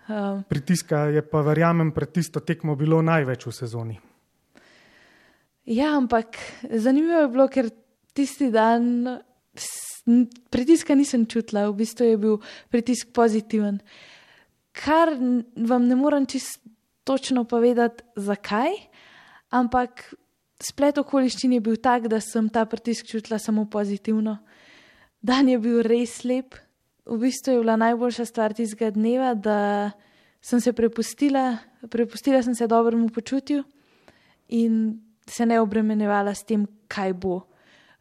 um, 0.09 0.45
Pritiska 0.49 1.09
je 1.11 1.23
pa, 1.27 1.43
verjamem, 1.43 1.91
pred 1.93 2.13
tisto 2.15 2.41
tekmo 2.41 2.77
bilo 2.79 3.03
največ 3.03 3.47
v 3.47 3.55
sezoni. 3.55 3.97
Ja, 5.69 5.97
ampak 5.99 6.39
zanimivo 6.71 7.27
je 7.27 7.33
bilo, 7.33 7.49
ker 7.53 7.69
tisti 8.17 8.49
dan 8.55 9.19
pritiska 10.51 10.95
nisem 10.95 11.27
čutila, 11.27 11.69
v 11.69 11.83
bistvu 11.83 12.07
je 12.07 12.17
bil 12.17 12.37
pritisk 12.73 13.13
pozitiven. 13.13 13.83
Kar 14.73 15.13
vam 15.57 15.89
ne 15.89 15.97
morem 15.99 16.27
čisto 16.27 16.63
točno 17.05 17.45
povedati, 17.45 18.05
zakaj, 18.17 18.69
ampak 19.51 20.13
splet 20.61 20.99
okoliščin 21.01 21.55
je 21.57 21.61
bil 21.65 21.79
tak, 21.81 22.09
da 22.13 22.21
sem 22.21 22.51
ta 22.53 22.67
pritisk 22.69 23.09
čutila 23.09 23.39
samo 23.41 23.65
pozitivno. 23.65 24.37
Dan 25.25 25.49
je 25.49 25.59
bil 25.59 25.81
res 25.83 26.21
lep, 26.29 26.55
v 27.09 27.19
bistvu 27.19 27.53
je 27.53 27.61
bila 27.61 27.77
najboljša 27.77 28.25
stvar 28.25 28.55
tistega 28.55 28.91
dneva, 28.91 29.35
da 29.35 29.91
sem 30.41 30.61
se 30.61 30.73
prepustila, 30.73 31.57
prepustila 31.91 32.43
sem 32.43 32.55
se 32.55 32.67
dobremu 32.67 33.09
počutju 33.09 33.65
in 34.49 35.01
se 35.27 35.47
ne 35.47 35.61
obremenjevala 35.61 36.35
s 36.35 36.45
tem, 36.45 36.67
kaj 36.89 37.13
bo. 37.13 37.41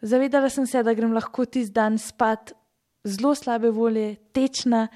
Zavedala 0.02 0.50
sem 0.50 0.67
se, 0.67 0.84
da 0.84 0.93
grem 0.93 1.13
lahko 1.13 1.46
tisti 1.46 1.74
dan 1.74 1.98
spat 1.98 2.54
zelo 3.08 3.34
slabe 3.36 3.72
volje, 3.72 4.15
tečna, 4.36 4.88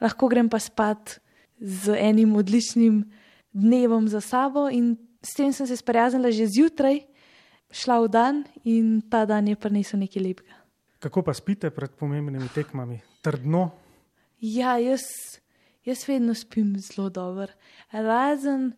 lahko 0.00 0.28
grem 0.28 0.48
pa 0.48 0.58
spat 0.58 1.18
z 1.58 1.96
enim 1.98 2.36
odličnim 2.36 3.02
dnevom 3.52 4.08
za 4.08 4.20
sabo 4.20 4.68
in 4.68 4.96
s 5.22 5.34
tem 5.36 5.52
sem 5.52 5.66
se 5.66 5.76
sprijaznila 5.76 6.30
že 6.30 6.46
zjutraj, 6.46 7.00
šla 7.72 8.00
v 8.04 8.08
dan 8.08 8.44
in 8.64 9.00
ta 9.10 9.24
dan 9.26 9.48
je 9.48 9.56
prinesel 9.56 9.98
nekaj 10.00 10.22
lepega. 10.22 10.54
Kako 11.00 11.22
pa 11.22 11.34
spite 11.34 11.70
pred 11.70 11.90
pomembnimi 11.96 12.48
tekmami? 12.54 13.13
Trdno? 13.24 13.70
Ja, 14.40 14.76
jaz, 14.78 15.00
jaz 15.84 16.04
vedno 16.08 16.34
spim 16.34 16.74
zelo 16.78 17.08
dobro. 17.08 17.52
Razen 17.92 18.72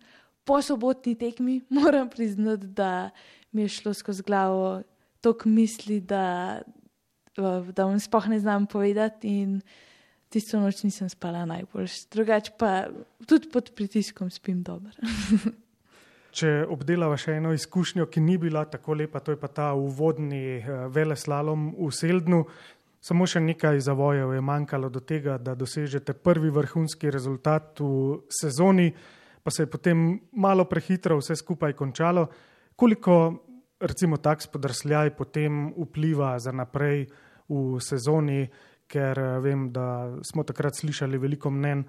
po 0.44 0.60
sobotni 0.62 1.16
tekmi, 1.18 1.60
moram 1.80 2.10
priznati, 2.10 2.66
da 2.66 3.10
mi 3.52 3.62
je 3.62 3.68
šlo 3.68 3.94
skozi 3.94 4.22
glavo 4.22 4.82
toliko 5.20 5.48
misli, 5.48 6.00
da, 6.00 6.60
da 7.72 7.84
vam 7.84 8.00
spoh 8.00 8.28
ne 8.28 8.38
znam 8.40 8.66
povedati. 8.66 9.28
In 9.28 9.60
tisto 10.28 10.60
noč 10.60 10.82
nisem 10.82 11.08
spala 11.08 11.44
najboljš. 11.44 12.06
Drugače 12.14 12.52
pa 12.58 12.86
tudi 13.26 13.50
pod 13.52 13.72
pritiskom 13.74 14.30
spim 14.30 14.62
dobro. 14.62 14.92
če 16.36 16.66
obdelava 16.68 17.16
še 17.20 17.38
eno 17.38 17.52
izkušnjo, 17.56 18.06
ki 18.12 18.20
ni 18.20 18.36
bila 18.40 18.66
tako 18.68 18.98
lepa, 19.00 19.22
to 19.24 19.32
je 19.32 19.40
pa 19.40 19.48
ta 19.48 19.70
uvodni 19.78 20.58
uh, 20.58 20.86
veleslalom 20.92 21.70
v 21.78 21.90
Seldnu. 21.94 22.42
Samo 23.06 23.22
še 23.30 23.38
nekaj 23.38 23.78
zavojev 23.86 24.32
je 24.34 24.40
manjkalo 24.42 24.88
do 24.90 24.98
tega, 24.98 25.36
da 25.38 25.54
dosežete 25.54 26.16
prvi 26.26 26.50
vrhunski 26.50 27.12
rezultat 27.14 27.78
v 27.78 28.16
sezoni, 28.26 28.88
pa 29.46 29.52
se 29.54 29.62
je 29.62 29.70
potem 29.70 30.00
malo 30.34 30.64
prehitro 30.66 31.20
vse 31.20 31.36
skupaj 31.38 31.76
končalo. 31.78 32.26
Koliko, 32.74 33.14
recimo, 33.78 34.18
tak 34.18 34.42
spodrsljaj 34.42 35.14
potem 35.14 35.70
vpliva 35.76 36.34
za 36.42 36.50
naprej 36.50 37.06
v 37.46 37.78
sezoni, 37.78 38.42
ker 38.90 39.22
eh, 39.22 39.38
vem, 39.38 39.70
da 39.70 40.18
smo 40.26 40.42
takrat 40.42 40.74
slišali 40.74 41.22
veliko 41.22 41.54
mnen. 41.54 41.86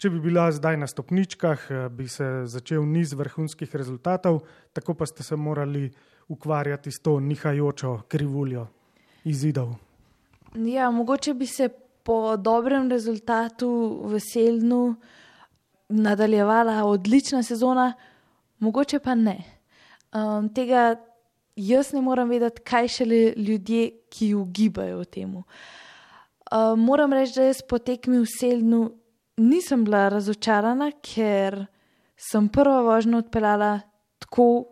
Če 0.00 0.16
bi 0.16 0.24
bila 0.24 0.48
zdaj 0.48 0.80
na 0.80 0.88
stopničkah, 0.88 1.68
eh, 1.68 1.88
bi 1.92 2.08
se 2.08 2.48
začel 2.48 2.88
niz 2.88 3.12
vrhunskih 3.12 3.68
rezultatov, 3.76 4.46
tako 4.72 4.96
pa 4.96 5.04
ste 5.04 5.28
se 5.28 5.36
morali 5.36 5.90
ukvarjati 6.32 6.88
s 6.88 7.04
to 7.04 7.20
nihajočo 7.20 7.98
krivuljo 8.08 8.70
izidov. 9.28 9.83
Ja, 10.54 10.90
mogoče 10.90 11.34
bi 11.34 11.46
se 11.46 11.68
po 12.02 12.36
dobrem 12.36 12.90
rezultatu 12.90 14.00
v 14.04 14.20
Selnu 14.20 14.94
nadaljevala 15.88 16.84
odlična 16.84 17.42
sezona, 17.42 17.92
mogoče 18.58 18.98
pa 18.98 19.14
ne. 19.14 19.38
Um, 20.14 20.48
tega 20.54 20.94
jaz 21.56 21.92
ne 21.92 22.00
morem 22.00 22.28
vedeti, 22.28 22.62
kaj 22.62 22.88
šele 22.88 23.34
ljudje, 23.36 23.90
ki 24.10 24.34
ugibajo 24.34 25.00
v 25.00 25.04
tem. 25.04 25.34
Uh, 25.34 25.44
moram 26.78 27.12
reči, 27.12 27.34
da 27.34 27.48
jaz 27.50 27.64
po 27.68 27.78
tekmi 27.78 28.22
v 28.22 28.30
Selnu 28.38 28.84
nisem 29.36 29.84
bila 29.84 30.06
razočarana, 30.08 30.92
ker 31.02 31.64
sem 32.30 32.48
prvo 32.48 32.84
vožnjo 32.86 33.24
odpeljala 33.26 33.80
tako, 34.22 34.68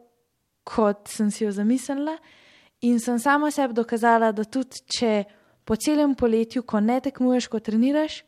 kot 0.64 1.09
sem 1.11 1.31
si 1.31 1.42
jo 1.45 1.51
zamislila, 1.51 2.21
in 2.87 3.01
sem 3.01 3.18
sama 3.18 3.51
sebi 3.51 3.75
dokazala, 3.75 4.31
da 4.33 4.45
tudi 4.45 4.79
če 4.87 5.25
po 5.64 5.77
celem 5.77 6.14
poletju, 6.14 6.62
ko 6.62 6.81
ne 6.81 7.01
tekmuješ, 7.01 7.48
ko 7.48 7.61
treniraš, 7.61 8.22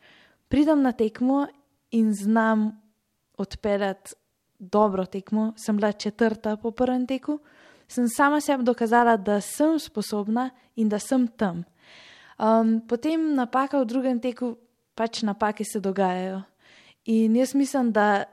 pridem 0.47 0.81
na 0.81 0.91
tekmo 0.91 1.45
in 1.91 2.13
znam 2.13 2.71
odpeljati 3.37 4.15
dobro 4.59 5.05
tekmo. 5.05 5.53
Sem 5.57 5.77
bila 5.77 5.91
četrta 5.91 6.57
po 6.57 6.71
prvem 6.71 7.07
teku, 7.07 7.39
sem 7.87 8.07
sama 8.09 8.41
sebi 8.41 8.63
dokazala, 8.63 9.17
da 9.17 9.41
sem 9.41 9.79
sposobna 9.79 10.49
in 10.75 10.89
da 10.89 10.99
sem 10.99 11.27
tam. 11.27 11.63
Um, 12.39 12.81
potem 12.87 13.35
napaka 13.35 13.79
v 13.79 13.85
drugem 13.85 14.19
teku, 14.19 14.55
pač 14.95 15.21
napake 15.23 15.63
se 15.63 15.79
dogajajo. 15.79 16.41
In 17.05 17.35
jaz 17.35 17.53
mislim, 17.55 17.91
da 17.91 18.23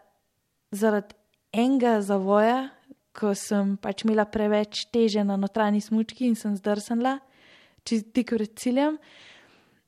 zaradi 0.71 1.15
enega 1.53 2.01
zavoja, 2.01 2.71
ko 3.13 3.35
sem 3.37 3.77
pač 3.77 4.07
imela 4.07 4.25
preveč 4.25 4.87
teže 4.93 5.25
na 5.25 5.37
notranji 5.37 5.83
smočki 5.85 6.27
in 6.27 6.35
sem 6.35 6.57
zdrsnila, 6.57 7.19
tik 7.85 8.35
pred 8.37 8.55
ciljem. 8.59 8.99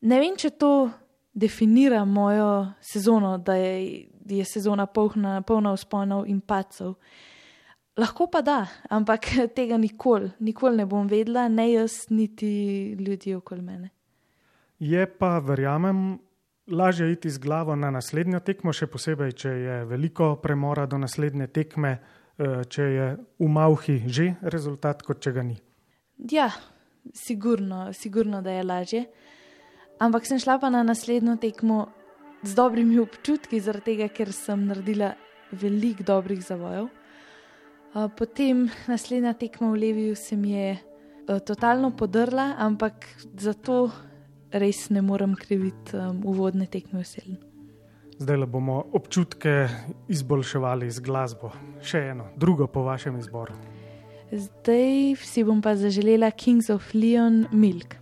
Ne 0.04 0.20
vem, 0.20 0.36
če 0.36 0.50
to 0.60 0.90
definira 1.34 2.04
mojo 2.04 2.72
sezono, 2.80 3.38
da 3.38 3.54
je, 3.54 4.04
je 4.24 4.44
sezona 4.44 4.86
polna, 4.86 5.40
polna 5.42 5.72
usponov 5.72 6.28
in 6.28 6.40
pacov. 6.40 6.94
Lahko 7.96 8.26
pa 8.26 8.42
da, 8.42 8.66
ampak 8.90 9.26
tega 9.56 9.78
nikoli, 9.78 10.30
nikoli 10.40 10.82
ne 10.82 10.86
bom 10.86 11.08
vedela, 11.08 11.48
ne 11.48 11.70
jaz, 11.72 12.04
niti 12.10 12.96
ljudje 12.98 13.36
okoli 13.36 13.62
mene. 13.62 13.90
Je 14.78 15.06
pa, 15.06 15.38
verjamem, 15.38 16.18
lažje 16.66 17.12
iti 17.12 17.30
z 17.30 17.38
glavo 17.38 17.76
na 17.76 17.90
naslednjo 17.90 18.40
tekmo, 18.40 18.72
še 18.72 18.88
posebej, 18.90 19.32
če 19.38 19.50
je 19.50 19.78
veliko 19.88 20.34
premora 20.42 20.86
do 20.90 20.98
naslednje 20.98 21.46
tekme, 21.46 21.98
eh, 22.38 22.64
če 22.68 22.82
je 22.82 23.08
v 23.38 23.48
Mauhi 23.48 24.02
že 24.06 24.34
rezultat, 24.42 25.02
kot 25.02 25.20
če 25.22 25.32
ga 25.32 25.42
ni. 25.42 25.56
Ja, 26.30 26.50
sigurno, 27.12 27.92
sigurno, 27.92 28.42
da 28.42 28.50
je 28.50 28.62
lažje. 28.62 29.04
Ampak 29.98 30.26
sem 30.26 30.38
šla 30.38 30.58
pa 30.58 30.70
na 30.70 30.82
naslednjo 30.82 31.36
tekmo 31.36 31.86
z 32.42 32.54
dobrimi 32.54 32.98
občutki, 32.98 33.60
zaradi 33.60 33.94
tega, 33.94 34.08
ker 34.08 34.32
sem 34.32 34.66
naredila 34.66 35.14
veliko 35.52 36.02
dobrih 36.02 36.42
zavojev. 36.42 36.88
Potem 38.18 38.66
naslednja 38.90 39.34
tekma 39.38 39.70
v 39.70 39.80
Leviju 39.80 40.16
se 40.16 40.36
mi 40.36 40.52
je 40.52 40.76
totalno 41.46 41.92
podrla, 41.96 42.54
ampak 42.58 43.06
zato 43.38 43.90
res 44.50 44.88
ne 44.90 45.02
morem 45.02 45.34
kriviti 45.34 45.96
uvodne 46.24 46.66
tekme 46.66 47.00
v 47.00 47.06
Selnu. 47.06 47.38
Zdaj 48.18 48.36
le 48.36 48.46
bomo 48.46 48.82
občutke 48.92 49.68
izboljševali 50.08 50.90
z 50.90 51.02
glasbo. 51.02 51.50
Še 51.82 52.02
eno, 52.14 52.28
drugo 52.36 52.66
po 52.66 52.82
vašem 52.86 53.18
izboru. 53.18 53.73
Zdaj 54.34 55.14
si 55.22 55.46
bom 55.46 55.62
pa 55.62 55.78
zaželela 55.78 56.26
Kings 56.34 56.66
of 56.66 56.82
Leon 56.90 57.46
Milk. 57.54 57.94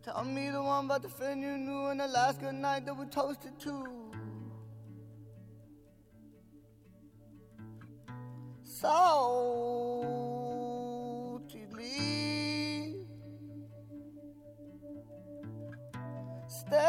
Tell 0.00 0.24
me 0.24 0.48
the 0.50 0.62
one 0.62 0.86
about 0.86 1.02
the 1.02 1.08
friend 1.08 1.42
you 1.42 1.58
knew 1.58 1.90
in 1.92 2.00
Alaska 2.00 2.50
night 2.50 2.86
that 2.86 2.96
we 2.96 3.04
toasted 3.06 3.60
to. 3.60 3.84
So 8.64 10.29
Stay 16.70 16.86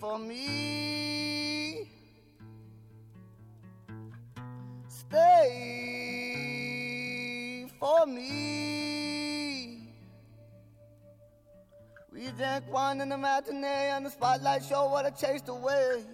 for 0.00 0.18
me. 0.18 1.86
Stay 4.88 5.26
for 7.78 8.06
me. 8.06 9.90
We 12.10 12.28
drank 12.38 12.72
wine 12.72 13.02
in 13.02 13.10
the 13.10 13.18
matinee 13.18 13.90
and 13.90 14.06
the 14.06 14.10
spotlight 14.10 14.64
show 14.64 14.88
what 14.88 15.04
I 15.04 15.10
chased 15.10 15.50
away. 15.50 16.06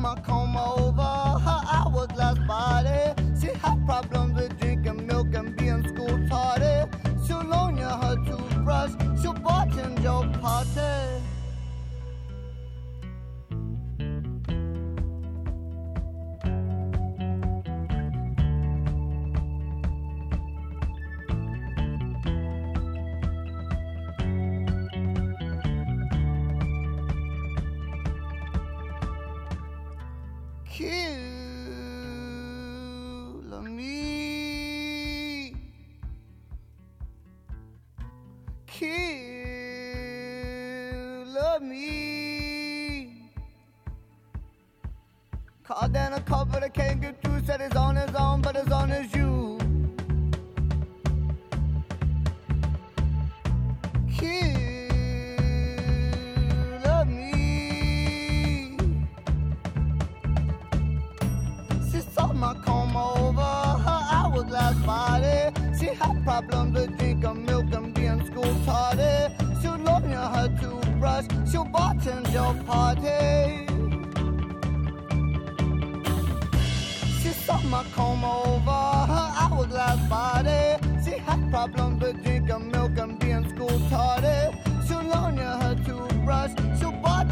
My 0.04 0.14
comb 0.16 0.54
over 0.54 1.00
her 1.00 1.62
hourglass 1.72 2.36
body. 2.46 3.14
She 3.40 3.46
had 3.46 3.86
problems 3.86 4.34
with 4.38 4.60
drinking 4.60 4.73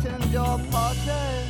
in 0.05 0.33
your 0.33 0.59
party. 0.71 1.42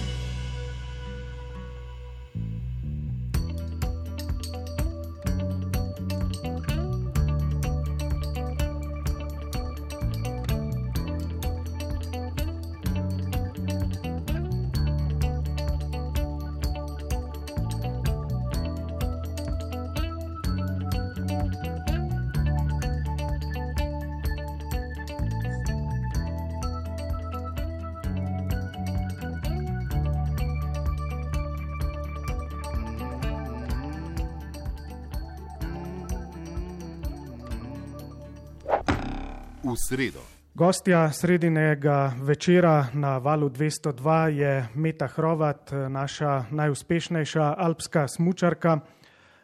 Sredo. 39.92 40.20
Gostja 40.54 41.12
sredinega 41.12 42.12
večera 42.22 42.86
na 42.94 43.18
valu 43.18 43.48
202 43.48 44.26
je 44.26 44.68
Meta 44.74 45.06
Hrovat, 45.06 45.72
naša 45.88 46.44
najuspešnejša 46.50 47.54
alpska 47.58 48.08
smučarka. 48.08 48.78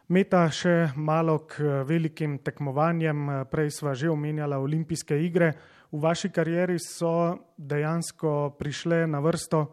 Meta 0.07 0.47
še 0.49 0.89
malo 0.95 1.37
k 1.45 1.85
velikim 1.85 2.39
tekmovanjem, 2.41 3.45
prej 3.51 3.69
sva 3.77 3.93
že 3.93 4.09
omenjala 4.09 4.57
olimpijske 4.57 5.17
igre. 5.21 5.53
V 5.91 6.01
vaši 6.01 6.29
karieri 6.33 6.79
so 6.81 7.37
dejansko 7.57 8.55
prišle 8.57 9.05
na 9.07 9.21
vrsto 9.21 9.65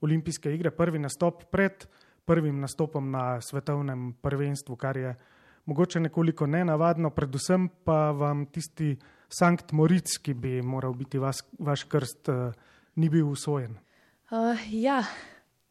olimpijske 0.00 0.52
igre, 0.52 0.70
prvi 0.70 0.98
nastop 0.98 1.48
pred 1.50 1.88
prvim 2.24 2.60
nastopom 2.60 3.10
na 3.10 3.40
svetovnem 3.40 4.12
prvenstvu, 4.20 4.76
kar 4.76 4.96
je 4.96 5.16
mogoče 5.64 6.00
nekoliko 6.00 6.46
nenavadno, 6.46 7.10
predvsem 7.10 7.68
pa 7.84 8.10
vam 8.12 8.46
tisti 8.46 8.96
Sankt 9.28 9.72
Moritz, 9.72 10.16
ki 10.22 10.34
bi 10.34 10.58
moral 10.64 10.94
biti 10.96 11.20
vas, 11.20 11.42
vaš 11.58 11.84
krst, 11.84 12.28
uh, 12.32 12.52
ni 12.96 13.10
bil 13.12 13.28
usvojen. 13.28 13.76
Uh, 14.30 14.56
ja, 14.72 15.02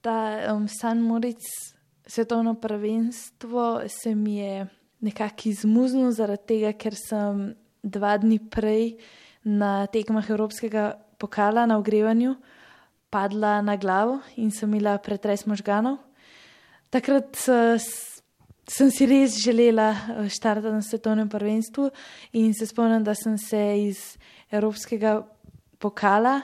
ta 0.02 0.54
um, 0.54 0.68
San 0.70 1.02
Moritz 1.02 1.74
svetovno 2.08 2.54
prvenstvo 2.54 3.82
se 3.88 4.16
mi 4.16 4.38
je 4.38 4.68
nekako 5.00 5.50
izmuznil 5.50 6.12
zaradi 6.12 6.46
tega, 6.48 6.74
ker 6.74 6.96
sem 6.96 7.56
dva 7.84 8.18
dni 8.18 8.40
prej 8.50 8.96
na 9.44 9.88
tekmah 9.88 10.30
Evropskega 10.30 10.94
pokala 11.18 11.66
na 11.66 11.78
ogrevanju 11.78 12.36
padla 13.10 13.62
na 13.62 13.78
glavo 13.78 14.20
in 14.36 14.52
sem 14.52 14.70
imela 14.74 14.98
pretres 14.98 15.46
možganov. 15.46 15.98
Takrat 16.90 17.36
uh, 17.48 17.78
sem 18.68 18.92
si 18.92 19.08
res 19.08 19.40
želela 19.42 19.90
eh, 19.92 20.30
štartati 20.30 20.74
na 20.74 20.82
svetovnem 20.82 21.30
prvenstvu 21.30 21.90
in 22.34 22.54
se 22.54 22.68
spomnim, 22.68 23.04
da 23.04 23.16
sem 23.16 23.38
se 23.38 23.62
iz 23.88 24.18
Evropskega 24.52 25.22
pokala 25.80 26.42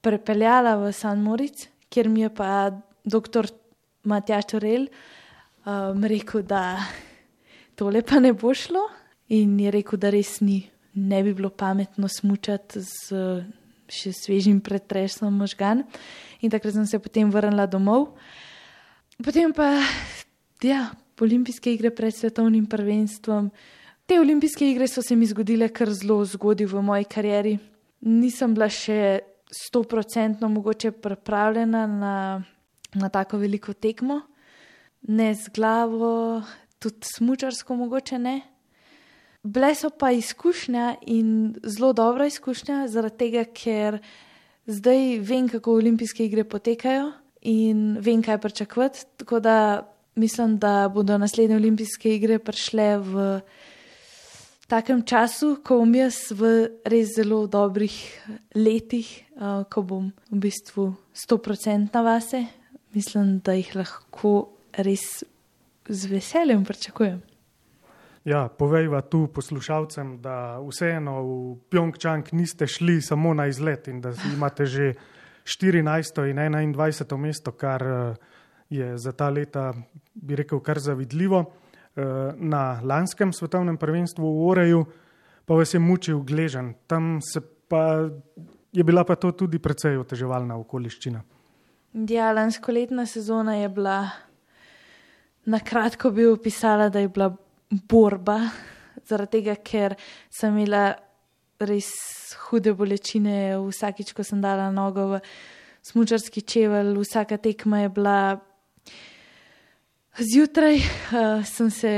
prepeljala 0.00 0.76
v 0.76 0.92
San 0.92 1.22
Moritz, 1.22 1.68
kjer 1.90 2.08
mi 2.08 2.20
je 2.20 2.30
pa 2.34 2.70
dr. 3.04 3.48
Matjaš 4.04 4.52
Torel 4.52 4.86
um, 5.66 6.04
rekel, 6.04 6.42
da 6.42 6.78
tole 7.74 8.02
pa 8.02 8.20
ne 8.20 8.32
bo 8.32 8.54
šlo 8.54 8.84
in 9.28 9.58
je 9.60 9.72
rekel, 9.72 9.98
da 9.98 10.12
res 10.14 10.38
ni, 10.40 10.62
ne 10.94 11.22
bi 11.22 11.34
bilo 11.34 11.50
pametno 11.50 12.08
smučati 12.08 12.80
z 12.80 13.18
še 13.88 14.12
svežim 14.12 14.60
pretresom 14.60 15.32
možgan. 15.40 15.82
In 16.44 16.52
takrat 16.52 16.76
sem 16.76 16.86
se 16.86 17.00
potem 17.00 17.30
vrnila 17.32 17.66
domov. 17.66 18.12
Potem 19.24 19.52
pa, 19.56 19.80
ja, 20.62 20.90
olimpijske 21.22 21.72
igre 21.74 21.90
pred 21.90 22.14
svetovnim 22.14 22.66
prvenstvom. 22.66 23.50
Te 24.06 24.20
olimpijske 24.20 24.70
igre 24.70 24.88
so 24.88 25.02
se 25.02 25.16
mi 25.16 25.26
zgodile 25.26 25.68
kar 25.68 25.90
zelo 25.92 26.24
zgodaj 26.24 26.66
v 26.66 26.82
moji 26.82 27.04
karieri. 27.04 27.58
Nisem 28.00 28.54
bila 28.54 28.68
še 28.72 29.20
stoprocentno 29.52 30.48
mogoče 30.48 30.90
pripravljena 30.90 31.86
na, 31.86 32.14
na 32.94 33.08
tako 33.08 33.38
veliko 33.38 33.72
tekmo, 33.72 34.20
ne 35.08 35.34
z 35.34 35.52
glavo, 35.54 36.42
tudi 36.78 37.08
smučarsko 37.14 37.76
mogoče 37.76 38.18
ne. 38.18 38.40
Bile 39.42 39.74
so 39.74 39.90
pa 39.90 40.10
izkušnja 40.12 40.94
in 41.06 41.54
zelo 41.62 41.92
dobra 41.92 42.26
izkušnja, 42.26 42.86
zaradi 42.88 43.18
tega, 43.18 43.44
ker 43.44 44.00
zdaj 44.66 45.18
vem, 45.24 45.48
kako 45.48 45.78
olimpijske 45.78 46.26
igre 46.26 46.44
potekajo 46.44 47.12
in 47.48 47.96
vem, 48.04 48.22
kaj 48.22 48.40
pričakovati. 48.42 49.04
Tako 49.22 49.40
da 49.40 49.58
mislim, 50.18 50.58
da 50.58 50.88
bodo 50.94 51.18
naslednje 51.18 51.56
olimpijske 51.56 52.14
igre 52.14 52.38
prišle 52.38 52.98
v 52.98 53.40
takem 54.68 55.02
času, 55.02 55.56
ko 55.64 55.80
bom 55.80 55.94
jaz 55.94 56.28
v 56.30 56.68
res 56.84 57.14
zelo 57.16 57.46
dobrih 57.48 57.94
letih, 58.54 59.08
uh, 59.40 59.64
ko 59.70 59.82
bom 59.82 60.10
v 60.30 60.42
bistvu 60.44 60.92
100% 61.14 61.94
na 61.94 62.02
vase. 62.04 62.44
Mislim, 62.94 63.38
da 63.44 63.56
jih 63.56 63.74
lahko 63.76 64.50
res 64.76 65.24
z 65.88 66.10
veseljem 66.12 66.64
pričakujem. 66.64 67.20
Ja, 68.28 68.48
povejva 68.48 69.00
tu 69.08 69.26
poslušalcem, 69.32 70.18
da 70.20 70.60
vseeno 70.60 71.14
v 71.22 71.56
Pjongčang 71.70 72.28
niste 72.36 72.66
šli 72.66 73.00
samo 73.00 73.32
na 73.34 73.46
izlet 73.48 73.88
in 73.88 74.02
da 74.04 74.12
imate 74.34 74.66
že 74.66 74.92
14. 75.48 76.28
in 76.28 76.36
21. 76.36 77.16
mesto, 77.16 77.52
kar 77.56 77.82
uh, 77.82 78.16
je 78.70 78.98
za 78.98 79.12
ta 79.12 79.30
leta, 79.30 79.72
bi 80.14 80.36
rekel, 80.36 80.60
kar 80.60 80.78
zavidljivo. 80.78 81.44
Eh, 81.98 82.32
na 82.36 82.80
lanskem 82.84 83.32
svetovnem 83.32 83.76
prvenstvu 83.76 84.22
v 84.22 84.48
Oreju 84.48 84.84
pa 85.44 85.54
vas 85.54 85.74
je 85.74 85.80
mučil 85.80 86.20
gležen, 86.22 86.74
tam 86.86 87.18
pa, 87.68 88.06
je 88.72 88.84
bila 88.84 89.04
pa 89.04 89.16
to 89.16 89.32
tudi 89.32 89.58
precej 89.58 89.96
oteževalna 89.98 90.54
okoliščina. 90.60 91.22
Ja, 92.06 92.28
lansko 92.36 92.72
letna 92.72 93.06
sezona 93.06 93.56
je 93.56 93.68
bila, 93.68 94.10
na 95.48 95.58
kratko 95.58 96.10
bi 96.10 96.28
opisala, 96.28 96.86
da 96.88 97.00
je 97.00 97.08
bila 97.08 97.32
borba, 97.88 98.38
zaradi 99.08 99.40
tega, 99.40 99.56
ker 99.56 99.96
sem 100.30 100.54
imela 100.54 100.92
res 101.58 101.88
hude 102.46 102.76
bolečine 102.78 103.56
vsakič, 103.58 104.12
ko 104.14 104.22
sem 104.22 104.44
dala 104.44 104.68
nogo 104.70 105.16
v 105.16 105.22
smučarski 105.82 106.44
čevelj, 106.46 106.94
vsaka 107.02 107.40
tekma 107.42 107.82
je 107.86 107.88
bila 107.96 108.20
Zjutraj 110.18 110.76
uh, 110.76 111.44
sem 111.46 111.70
se 111.70 111.92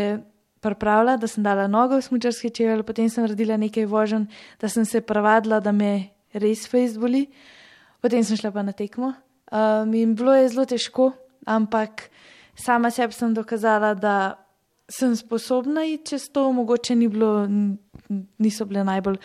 pripravila, 0.61 1.17
da 1.17 1.27
sem 1.27 1.45
dala 1.45 1.67
nogo 1.67 1.97
v 1.97 2.05
smočarski 2.05 2.51
čevelj, 2.53 2.83
potem 2.85 3.09
sem 3.09 3.25
naredila 3.25 3.57
nekaj 3.57 3.87
vožen, 3.89 4.27
da 4.61 4.69
sem 4.69 4.85
se 4.85 5.01
pravadila, 5.01 5.61
da 5.61 5.73
me 5.73 6.11
res 6.37 6.67
fejs 6.69 6.99
boli. 7.01 7.27
Potem 8.01 8.25
sem 8.25 8.37
šla 8.37 8.53
pa 8.53 8.65
na 8.65 8.73
tekmo. 8.77 9.15
Um, 9.51 9.95
in 9.95 10.15
bilo 10.15 10.35
je 10.37 10.49
zelo 10.53 10.67
težko, 10.69 11.11
ampak 11.49 12.11
sama 12.55 12.91
sebi 12.93 13.17
sem 13.17 13.35
dokazala, 13.35 13.95
da 13.95 14.37
sem 14.91 15.17
sposobna 15.17 15.85
iti 15.87 16.13
čez 16.13 16.29
to, 16.31 16.53
mogoče 16.53 16.95
ni 16.95 17.09
bilo, 17.09 17.49
niso 18.39 18.67
bile 18.67 18.85
najbolj, 18.85 19.19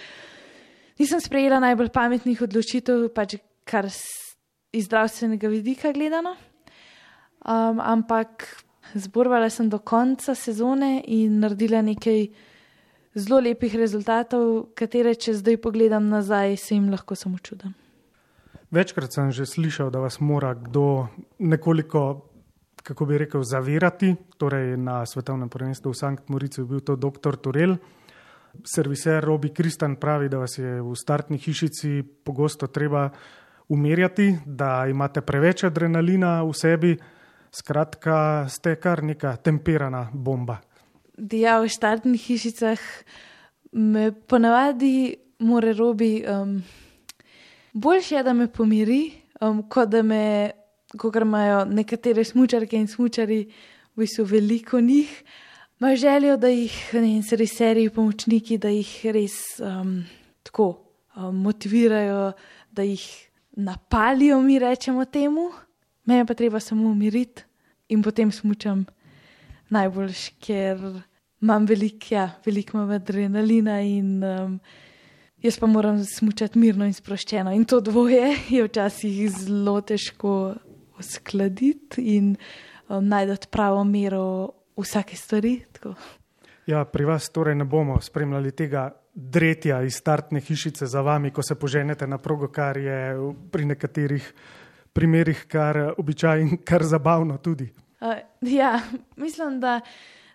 nisem 0.99 1.21
sprejela 1.21 1.59
najbolj 1.59 1.89
pametnih 1.93 2.41
odločitev, 2.41 3.09
pač 3.13 3.37
kar 3.65 3.89
iz 3.89 4.87
zdravstvenega 4.87 5.49
vidika 5.49 5.91
gledano. 5.91 6.35
Um, 7.45 7.79
ampak 7.79 8.47
zborvala 8.97 9.49
sem 9.49 9.69
do 9.69 9.77
konca 9.79 10.33
sezone 10.35 11.03
in 11.05 11.39
naredila 11.39 11.81
nekaj 11.85 12.27
zelo 13.15 13.39
lepih 13.39 13.75
rezultatov, 13.77 14.71
katere, 14.75 15.15
če 15.15 15.37
zdaj 15.39 15.59
pogledam 15.61 16.09
nazaj, 16.09 16.57
se 16.57 16.75
jim 16.75 16.89
lahko 16.89 17.15
samo 17.15 17.37
čudam. 17.37 17.75
Večkrat 18.73 19.13
sem 19.13 19.31
že 19.31 19.45
slišal, 19.45 19.91
da 19.93 20.01
vas 20.03 20.19
mora 20.19 20.53
kdo 20.53 21.07
nekoliko, 21.39 22.25
kako 22.83 23.05
bi 23.05 23.17
rekel, 23.17 23.43
zavirati. 23.43 24.15
Torej, 24.37 24.75
na 24.77 25.05
svetovnem 25.05 25.49
prvenstvu 25.49 25.93
v 25.93 25.95
Sankt 25.95 26.29
Morici 26.29 26.61
je 26.61 26.65
bil 26.65 26.81
to 26.81 26.95
dr. 26.95 27.37
Turel. 27.37 27.77
Serviser 28.65 29.23
Robi 29.23 29.53
Kristan 29.53 29.95
pravi, 29.95 30.29
da 30.29 30.41
vas 30.41 30.57
je 30.57 30.81
v 30.81 30.95
startni 30.95 31.37
hišici 31.37 32.03
pogosto 32.23 32.67
treba 32.67 33.09
umirjati, 33.69 34.33
da 34.45 34.87
imate 34.89 35.21
preveč 35.21 35.63
adrenalina 35.63 36.43
v 36.43 36.53
sebi. 36.53 36.97
Skratka, 37.55 38.47
ste 38.51 38.75
kar 38.75 38.99
neka 38.99 39.37
temperana 39.39 40.09
bomba. 40.11 40.57
Ja, 41.15 41.61
v 41.63 41.69
štartnih 41.71 42.19
hišicah 42.19 42.81
me 43.71 44.09
ponavadi 44.11 45.15
more 45.39 45.71
robi. 45.71 46.19
Um, 46.27 46.59
Boljše 47.71 48.15
je, 48.15 48.23
da 48.23 48.33
me 48.33 48.49
pomiri, 48.51 49.13
um, 49.39 49.63
kot 49.71 49.89
da 49.89 50.01
me, 50.03 50.51
kot 50.99 51.15
imajo 51.15 51.63
nekatere 51.71 52.27
smočarke 52.27 52.75
in 52.75 52.91
smočari, 52.91 53.45
v 53.95 54.03
bistvu 54.03 54.27
veliko 54.27 54.81
njih. 54.83 55.23
imajo 55.79 55.95
željo, 55.95 56.37
da 56.37 56.51
jih 56.51 56.75
ne, 56.93 57.47
seriji 57.47 57.89
pomočniki, 57.89 58.57
da 58.57 58.69
jih 58.69 59.05
res 59.15 59.59
um, 59.59 60.03
tako 60.43 60.73
um, 61.15 61.35
motivirajo, 61.35 62.33
da 62.71 62.83
jih 62.83 63.07
napalijo, 63.55 64.41
mi 64.41 64.59
rečemo 64.59 65.05
temu. 65.05 65.51
Mene 66.05 66.25
pa 66.25 66.33
treba 66.33 66.59
samo 66.59 66.89
umiriti 66.89 67.44
in 67.89 68.03
potem 68.03 68.31
smučam 68.31 68.85
najboljš, 69.69 70.29
ker 70.39 70.81
imam 71.41 71.65
veliko, 71.65 72.09
ja, 72.09 72.29
veliko 72.45 72.77
imam 72.77 72.91
adrenalina 72.95 73.79
in 73.81 74.23
um, 74.23 74.59
jaz 75.41 75.59
pa 75.59 75.67
moram 75.67 76.03
smučati 76.05 76.59
mirno 76.59 76.85
in 76.85 76.93
sproščeno. 76.93 77.53
In 77.53 77.65
to 77.65 77.79
dvoje 77.81 78.35
je 78.49 78.63
včasih 78.63 79.29
zelo 79.31 79.79
težko 79.81 80.55
uskladiti 80.99 82.01
in 82.15 82.35
um, 82.87 83.07
najti 83.07 83.47
pravo 83.51 83.83
mero 83.83 84.25
vsake 84.77 85.17
stvari. 85.17 85.59
Tako. 85.71 85.95
Ja, 86.65 86.85
pri 86.85 87.05
vas 87.05 87.29
torej 87.29 87.55
ne 87.55 87.65
bomo 87.65 87.99
spremljali 88.01 88.51
tega 88.51 88.89
dretja 89.15 89.79
iz 89.85 89.95
startne 89.95 90.41
hišice 90.43 90.85
za 90.85 91.01
vami, 91.01 91.31
ko 91.31 91.43
se 91.43 91.55
poženete 91.55 92.07
na 92.07 92.17
progo, 92.17 92.47
kar 92.51 92.77
je 92.77 93.15
pri 93.51 93.65
nekaterih 93.65 94.33
primerih 94.95 95.43
kar 95.51 95.93
običaj 95.97 96.41
in 96.41 96.57
kar 96.63 96.83
zabavno 96.83 97.37
tudi. 97.37 97.67
Uh, 97.99 98.15
ja, 98.41 98.79
mislim, 99.15 99.59
da 99.59 99.79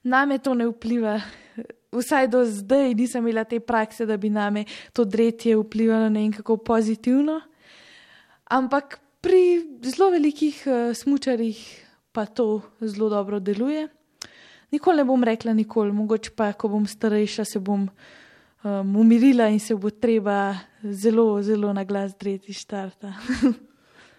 name 0.02 0.38
to 0.38 0.54
ne 0.54 0.66
vpliva. 0.68 1.20
Vsaj 1.92 2.28
do 2.30 2.44
zdaj 2.46 2.94
nisem 2.94 3.24
imela 3.24 3.44
te 3.44 3.60
prakse, 3.60 4.06
da 4.06 4.16
bi 4.16 4.30
name 4.30 4.64
to 4.92 5.04
dretje 5.04 5.56
vplivalo 5.56 6.08
ne 6.08 6.20
vem 6.20 6.32
kako 6.32 6.56
pozitivno. 6.56 7.40
Ampak 8.44 9.00
pri 9.20 9.64
zelo 9.82 10.10
velikih 10.10 10.62
uh, 10.66 10.96
smočarjih 10.96 11.86
pa 12.12 12.26
to 12.26 12.60
zelo 12.80 13.08
dobro 13.08 13.40
deluje. 13.40 13.88
Nikoli 14.70 14.96
ne 14.96 15.04
bom 15.04 15.24
rekla, 15.24 15.54
nikoli, 15.54 15.92
mogoče 15.92 16.30
pa, 16.36 16.52
ko 16.52 16.68
bom 16.68 16.86
starejša, 16.86 17.44
se 17.44 17.58
bom 17.58 17.88
um, 18.62 18.96
umirila 18.96 19.48
in 19.48 19.58
se 19.60 19.74
bo 19.74 19.90
treba 19.90 20.54
zelo, 20.82 21.42
zelo 21.42 21.72
na 21.72 21.84
glas 21.84 22.14
dreti 22.18 22.52
štarta. 22.52 23.14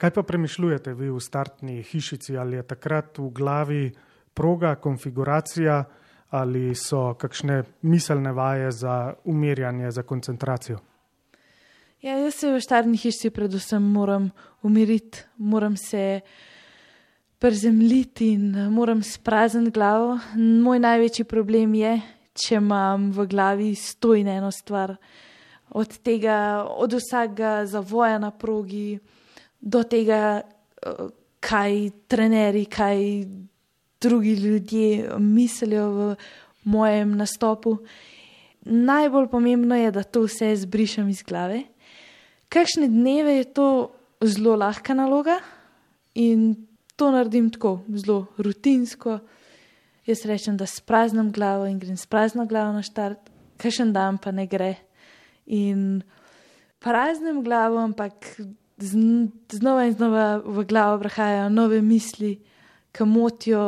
Kaj 0.02 0.10
pa 0.10 0.24
premišljujete 0.24 0.93
vi 0.97 1.12
v 1.14 1.20
startni 1.22 1.84
hišici? 1.84 2.38
Ali 2.38 2.56
je 2.58 2.64
takrat 2.64 3.18
v 3.18 3.28
glavi 3.30 3.91
proga, 4.34 4.76
konfiguracija 4.76 5.84
ali 6.30 6.76
so 6.76 7.14
kakšne 7.14 7.64
miselne 7.82 8.32
vaje 8.32 8.72
za 8.72 9.14
umirjanje, 9.24 9.91
za 9.91 10.04
koncentracijo? 10.04 10.80
Ja, 12.02 12.18
jaz 12.18 12.34
se 12.34 12.49
v 12.49 12.62
startni 12.62 12.97
hišici 12.97 13.30
predvsem 13.30 13.84
moram 13.84 14.32
umiriti, 14.64 15.22
moram 15.38 15.78
se 15.78 16.22
prezemljiti 17.39 18.34
in 18.34 18.58
moram 18.74 19.04
sprazniti 19.04 19.72
glavo. 19.72 20.18
Moj 20.64 20.80
največji 20.80 21.26
problem 21.30 21.78
je, 21.78 21.99
če 22.34 22.56
imam 22.58 23.12
v 23.12 23.28
glavi 23.28 23.76
stoj 23.76 24.24
na 24.24 24.39
eno 24.41 24.52
stvar. 24.52 24.95
Od 25.70 25.97
tega, 26.02 26.66
od 26.66 26.93
vsakega 26.97 27.66
zavoja 27.66 28.18
na 28.18 28.32
progi, 28.32 28.99
do 29.62 29.84
tega, 29.84 30.41
eh, 30.41 31.07
kaj 31.39 31.89
trenerji, 32.07 32.66
kaj 32.66 33.26
drugi 34.01 34.34
ljudje 34.34 35.09
mislijo 35.20 35.89
v 35.89 36.16
mojem 36.64 37.18
nastopu. 37.18 37.78
Najbolj 38.62 39.28
pomembno 39.28 39.76
je, 39.76 39.91
da 39.91 40.03
to 40.03 40.26
vse 40.26 40.55
zbrišem 40.55 41.09
iz 41.09 41.24
glave. 41.24 41.64
Kakšne 42.49 42.88
dneve 42.88 43.34
je 43.34 43.53
to 43.53 43.68
zelo 44.22 44.55
lahka 44.55 44.93
naloga 44.93 45.39
in 46.14 46.68
to 46.95 47.12
naredim 47.12 47.49
tako, 47.49 47.80
zelo 47.95 48.26
rutinsko. 48.38 49.20
Jaz 50.05 50.26
rečem, 50.26 50.57
da 50.57 50.66
spraznim 50.66 51.32
glavo 51.32 51.66
in 51.66 51.80
grem 51.80 51.97
sprazno 51.97 52.45
glavo 52.45 52.74
na 52.74 52.82
štart, 52.86 53.30
kakšen 53.57 53.93
dan 53.93 54.18
pa 54.18 54.32
ne 54.32 54.47
gre. 54.49 54.76
In 55.45 56.01
praznim 56.82 57.43
glavo, 57.43 57.78
ampak 57.78 58.38
znova 58.82 59.86
in 59.86 59.93
znova 59.93 60.41
v 60.45 60.65
glavo 60.65 60.99
prihajajo 60.99 61.49
nove 61.49 61.82
misli, 61.82 62.39
ki 62.91 63.05
motijo 63.07 63.63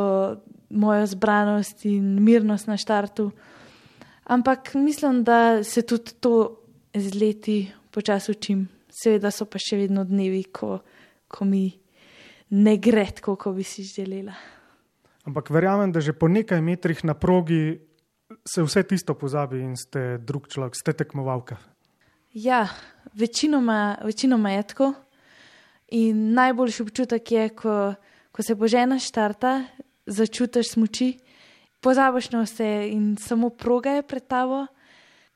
mojo 0.69 1.05
zbranost 1.05 1.85
in 1.85 2.23
mirnost 2.23 2.67
na 2.67 2.77
štartu. 2.77 3.31
Ampak 4.23 4.73
mislim, 4.73 5.23
da 5.23 5.63
se 5.63 5.81
tudi 5.81 6.11
to 6.19 6.59
z 6.93 7.21
leti 7.21 7.71
počasi 7.91 8.31
učim. 8.31 8.67
Seveda 8.89 9.31
so 9.31 9.45
pa 9.49 9.57
še 9.57 9.77
vedno 9.77 10.03
dnevi, 10.05 10.43
ko, 10.53 10.77
ko 11.27 11.45
mi 11.45 11.65
ne 12.53 12.75
gre 12.77 13.07
tako, 13.11 13.35
kot 13.35 13.55
bi 13.57 13.65
si 13.65 13.83
želela. 13.83 14.35
Ampak 15.25 15.49
verjamem, 15.49 15.91
da 15.91 16.01
že 16.03 16.13
po 16.13 16.27
nekaj 16.27 16.61
metrih 16.61 17.03
na 17.03 17.13
progi 17.13 17.79
se 18.45 18.63
vse 18.63 18.83
tisto 18.83 19.15
pozabi 19.15 19.61
in 19.61 19.75
ste 19.77 20.17
drug 20.17 20.47
človek, 20.47 20.75
ste 20.75 20.93
tekmovalka. 20.93 21.57
Ja, 22.33 22.67
večinoma, 23.13 23.97
večinoma 24.03 24.51
je 24.51 24.63
tako. 24.63 24.93
In 25.87 26.33
najboljši 26.33 26.83
občutek 26.83 27.31
je, 27.31 27.49
ko, 27.49 27.93
ko 28.31 28.43
se 28.43 28.55
božena 28.55 28.99
štarta, 28.99 29.63
začutiš 30.05 30.71
smoči, 30.71 31.19
pozabiš 31.79 32.31
na 32.31 32.41
vse 32.41 32.87
in 32.89 33.17
samo 33.21 33.49
proga 33.49 33.91
je 33.91 34.01
pred 34.01 34.25
tabo, 34.27 34.65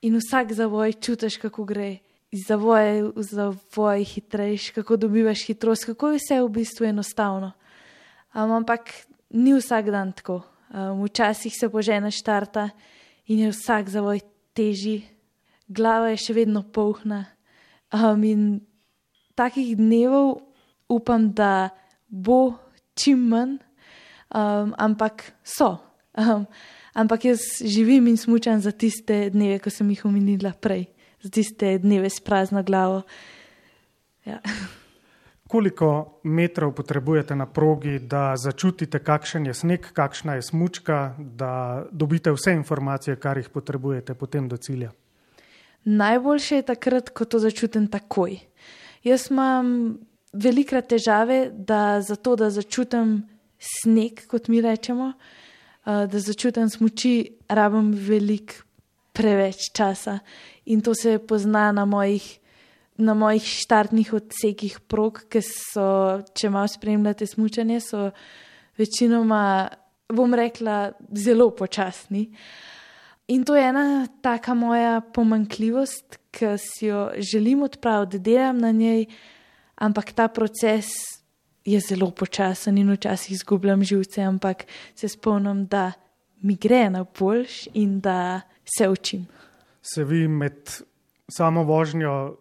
in 0.02 0.18
vsak 0.18 0.54
zavoj 0.54 0.94
čutiš, 0.94 1.38
kako 1.38 1.66
gre. 1.70 1.98
Iz 2.32 2.48
zavoja 2.48 3.06
v 3.16 3.24
zavoj 3.24 4.04
hitrejš, 4.04 4.72
kako 4.72 4.98
dobivaš 4.98 5.46
hitrost, 5.46 5.86
kako 5.86 6.10
je 6.10 6.18
vse 6.18 6.40
v 6.42 6.50
bistvu 6.50 6.86
enostavno. 6.90 7.52
Um, 8.34 8.52
ampak 8.52 8.90
ni 9.30 9.54
vsak 9.54 9.92
dan 9.94 10.12
tako. 10.18 10.42
Um, 10.74 11.06
včasih 11.06 11.54
se 11.54 11.70
božena 11.70 12.12
štarta 12.12 12.70
in 13.28 13.46
je 13.46 13.54
vsak 13.54 13.90
zavoj 13.90 14.20
težji, 14.58 15.17
glava 15.68 16.12
je 16.14 16.22
še 16.28 16.36
vedno 16.38 16.64
polna. 16.64 17.26
Um, 17.94 18.24
in 18.24 18.42
takih 19.38 19.76
dnevov 19.78 20.40
upam, 20.92 21.32
da 21.36 21.70
bo 22.08 22.58
čim 22.98 23.28
manj, 23.32 23.58
um, 24.34 24.74
ampak 24.78 25.24
so. 25.44 25.78
Um, 26.18 26.48
ampak 26.98 27.30
jaz 27.30 27.62
živim 27.62 28.08
in 28.08 28.18
smučam 28.18 28.62
za 28.62 28.72
tiste 28.72 29.30
dneve, 29.30 29.60
ko 29.62 29.70
sem 29.70 29.90
jih 29.94 30.06
omenila 30.10 30.56
prej, 30.58 30.88
za 31.22 31.30
tiste 31.30 31.78
dneve 31.84 32.10
s 32.10 32.20
prazno 32.20 32.64
glavo. 32.64 33.04
Ja. 34.26 34.42
Koliko 35.48 36.20
metrov 36.28 36.74
potrebujete 36.76 37.36
na 37.36 37.46
progi, 37.48 38.02
da 38.04 38.36
začutite, 38.36 39.00
kakšen 39.00 39.48
je 39.48 39.54
sneg, 39.56 39.86
kakšna 39.96 40.36
je 40.36 40.42
smučka, 40.50 41.16
da 41.16 41.86
dobite 41.92 42.34
vse 42.36 42.52
informacije, 42.58 43.16
kar 43.16 43.40
jih 43.40 43.48
potrebujete 43.50 44.16
potem 44.16 44.50
do 44.52 44.58
cilja? 44.58 44.92
Najboljše 45.88 46.56
je 46.56 46.68
takrat, 46.68 47.10
ko 47.16 47.26
to 47.26 47.40
začutim 47.40 47.88
takoj. 47.88 48.36
Jaz 49.08 49.30
imam 49.32 49.98
velikrat 50.34 50.90
težave, 50.92 51.48
da 51.52 52.02
za 52.04 52.16
to, 52.16 52.36
da 52.36 52.50
začutim 52.52 53.22
sneg, 53.56 54.26
kot 54.28 54.50
mi 54.52 54.60
rečemo, 54.62 55.14
da 55.86 56.20
začutim 56.20 56.68
smoči, 56.70 57.14
rabim 57.48 57.94
veliko 57.96 58.68
preveč 59.16 59.72
časa. 59.74 60.20
In 60.66 60.84
to 60.84 60.94
se 60.96 61.18
pozna 61.24 61.72
na 61.72 61.86
mojih, 61.86 62.26
na 62.98 63.14
mojih 63.14 63.48
štartnih 63.48 64.12
odsekih 64.14 64.80
prog, 64.92 65.24
ki 65.32 65.42
so, 65.42 65.88
če 66.36 66.52
malo 66.52 66.68
spremljate 66.68 67.26
smučanje, 67.26 67.80
so 67.82 68.10
večinoma, 68.78 69.70
bom 70.14 70.36
rekla, 70.36 70.92
zelo 71.16 71.50
počasni. 71.56 72.28
In 73.28 73.44
to 73.44 73.56
je 73.56 73.64
ena 73.70 74.08
taka 74.22 74.54
moja 74.54 75.02
pomankljivost, 75.14 76.18
ki 76.32 76.56
si 76.58 76.86
jo 76.86 77.10
želim 77.18 77.64
odpraviti, 77.64 78.20
delam 78.20 78.58
na 78.58 78.72
njej 78.72 79.06
ampak 79.78 80.12
ta 80.12 80.28
proces 80.28 80.86
je 81.66 81.80
zelo 81.80 82.12
počasen 82.12 82.78
in 82.78 82.92
včasih 82.92 83.32
izgubljam 83.32 83.84
živce, 83.84 84.22
ampak 84.22 84.66
se 84.96 85.08
spomnim, 85.08 85.66
da 85.68 85.92
mi 86.42 86.56
gre 86.56 86.90
na 86.90 87.06
boljš 87.20 87.68
in 87.74 88.00
da 88.00 88.42
se 88.78 88.90
učim. 88.90 89.28
Se 89.82 90.04
vi 90.04 90.28
med 90.28 90.72
samo 91.30 91.64
vožnjo 91.64 92.38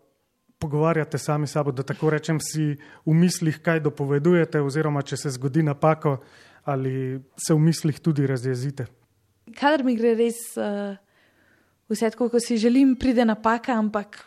pogovarjate 0.59 1.19
sami 1.19 1.47
sabo, 1.47 1.73
da 1.73 1.83
tako 1.83 2.11
rečem, 2.11 2.41
si 2.41 2.77
v 3.07 3.13
mislih 3.15 3.59
kaj 3.63 3.81
dopovedujete, 3.81 4.61
oziroma 4.61 5.03
če 5.03 5.17
se 5.17 5.31
zgodi 5.37 5.63
napako, 5.63 6.17
ali 6.65 7.21
se 7.37 7.55
v 7.55 7.59
mislih 7.59 8.01
tudi 8.01 8.27
razjezite? 8.27 8.87
Kadar 9.55 9.85
mi 9.87 9.95
gre 9.95 10.15
res 10.19 10.39
uh, 10.59 10.97
vse 11.89 12.11
tako, 12.11 12.31
kot 12.33 12.43
si 12.43 12.59
želim, 12.59 12.97
pride 12.99 13.25
napaka, 13.25 13.77
ampak 13.79 14.19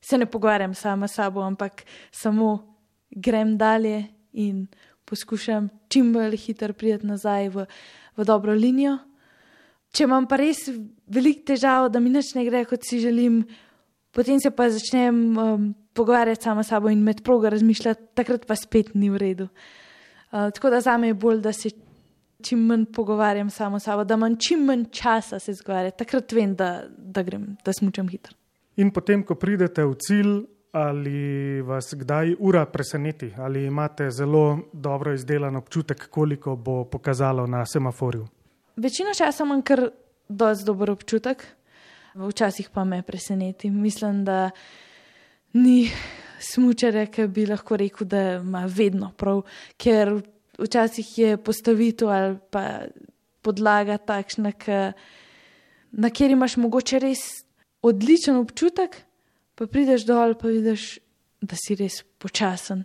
se 0.00 0.18
ne 0.18 0.26
pogovarjam 0.26 0.74
sama 0.74 1.08
s 1.08 1.18
sabo, 1.18 1.42
ampak 1.42 1.82
samo 2.12 2.76
grem 3.10 3.56
dalje 3.58 4.04
in 4.32 4.66
poskušam 5.04 5.68
čim 5.88 6.12
bolj 6.12 6.36
hitro 6.36 6.72
priti 6.72 7.06
nazaj 7.06 7.48
v, 7.48 7.66
v 8.16 8.24
dobro 8.24 8.54
linijo. 8.54 8.98
Če 9.90 10.06
imam 10.06 10.28
pa 10.30 10.38
res 10.38 10.68
veliko 11.10 11.48
težav, 11.50 11.88
da 11.90 11.98
mi 11.98 12.12
nič 12.14 12.34
ne 12.38 12.44
gre, 12.46 12.62
kot 12.64 12.86
si 12.86 13.00
želim, 13.02 13.42
potem 14.14 14.38
se 14.38 14.52
pa 14.54 14.68
začnem 14.70 15.16
um, 15.34 15.68
pogovarjati 15.98 16.46
sama 16.46 16.62
s 16.62 16.70
sabo 16.70 16.92
in 16.94 17.02
med 17.02 17.24
progo 17.26 17.50
razmišljati, 17.50 18.12
takrat 18.14 18.46
pa 18.46 18.54
spet 18.54 18.94
ni 18.94 19.10
v 19.10 19.18
redu. 19.18 19.48
Uh, 20.30 20.52
tako 20.54 20.70
da 20.70 20.80
za 20.80 20.94
me 20.96 21.10
je 21.10 21.18
bolj, 21.18 21.40
da 21.42 21.52
se 21.52 21.74
čim 22.42 22.66
manj 22.66 22.84
pogovarjam 22.94 23.50
samo 23.50 23.78
s 23.78 23.84
sabo, 23.84 24.04
da 24.04 24.14
imam 24.14 24.36
čim 24.36 24.64
manj 24.64 24.84
časa 24.90 25.38
se 25.38 25.54
zgovarjati. 25.54 25.98
Takrat 25.98 26.32
vem, 26.32 26.54
da, 26.56 26.84
da 26.88 27.22
grem, 27.22 27.56
da 27.64 27.72
smučam 27.72 28.08
hitro. 28.08 28.34
In 28.76 28.90
potem, 28.90 29.22
ko 29.26 29.34
pridete 29.34 29.84
v 29.84 29.94
cilj, 30.00 30.34
ali 30.72 31.60
vas 31.66 31.94
kdaj 31.94 32.34
ura 32.38 32.64
preseneti, 32.66 33.32
ali 33.38 33.64
imate 33.66 34.10
zelo 34.10 34.58
dobro 34.72 35.14
izdelan 35.14 35.56
občutek, 35.56 36.08
koliko 36.10 36.56
bo 36.56 36.84
pokazalo 36.84 37.46
na 37.46 37.66
semaforju. 37.66 38.28
Večino 38.76 39.14
časa 39.18 39.44
imam 39.44 39.62
kar 39.62 39.88
dosti 40.28 40.64
dober 40.64 40.90
občutek, 40.90 41.46
včasih 42.14 42.70
pa 42.74 42.84
me 42.84 43.02
preseneti. 43.02 43.70
Mislim, 43.70 44.24
da 44.24 44.50
ni 45.52 45.90
smučarja, 46.40 47.06
ki 47.06 47.26
bi 47.26 47.46
lahko 47.46 47.76
rekel, 47.76 48.06
da 48.06 48.22
ima 48.38 48.64
vedno 48.68 49.12
prav, 49.16 49.42
ker 49.76 50.20
včasih 50.60 51.18
je 51.18 51.36
postavitev 51.36 52.08
ali 52.08 52.38
pa 52.50 52.64
podlaga 53.42 53.98
takšna, 53.98 54.52
ki, 54.52 54.80
na 55.92 56.10
kjer 56.10 56.34
imaš 56.36 56.56
mogoče 56.60 57.00
res 57.02 57.22
odličen 57.82 58.36
občutek, 58.40 59.00
pa 59.56 59.66
prideš 59.66 60.06
dol 60.08 60.36
in 60.36 60.56
vidiš, 60.60 60.98
da 61.40 61.56
si 61.56 61.74
res 61.74 62.02
počasen. 62.20 62.84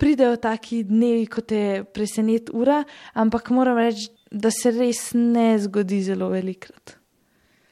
Pridejo 0.00 0.36
taki 0.40 0.82
dnevi, 0.88 1.26
ko 1.30 1.42
te 1.44 1.84
preseneti 1.84 2.52
ura, 2.56 2.80
ampak 3.14 3.50
moram 3.54 3.78
reči, 3.78 4.08
da 4.30 4.50
se 4.50 4.72
res 4.72 5.10
ne 5.14 5.58
zgodi 5.60 6.00
zelo 6.02 6.30
velikrat. 6.32 6.96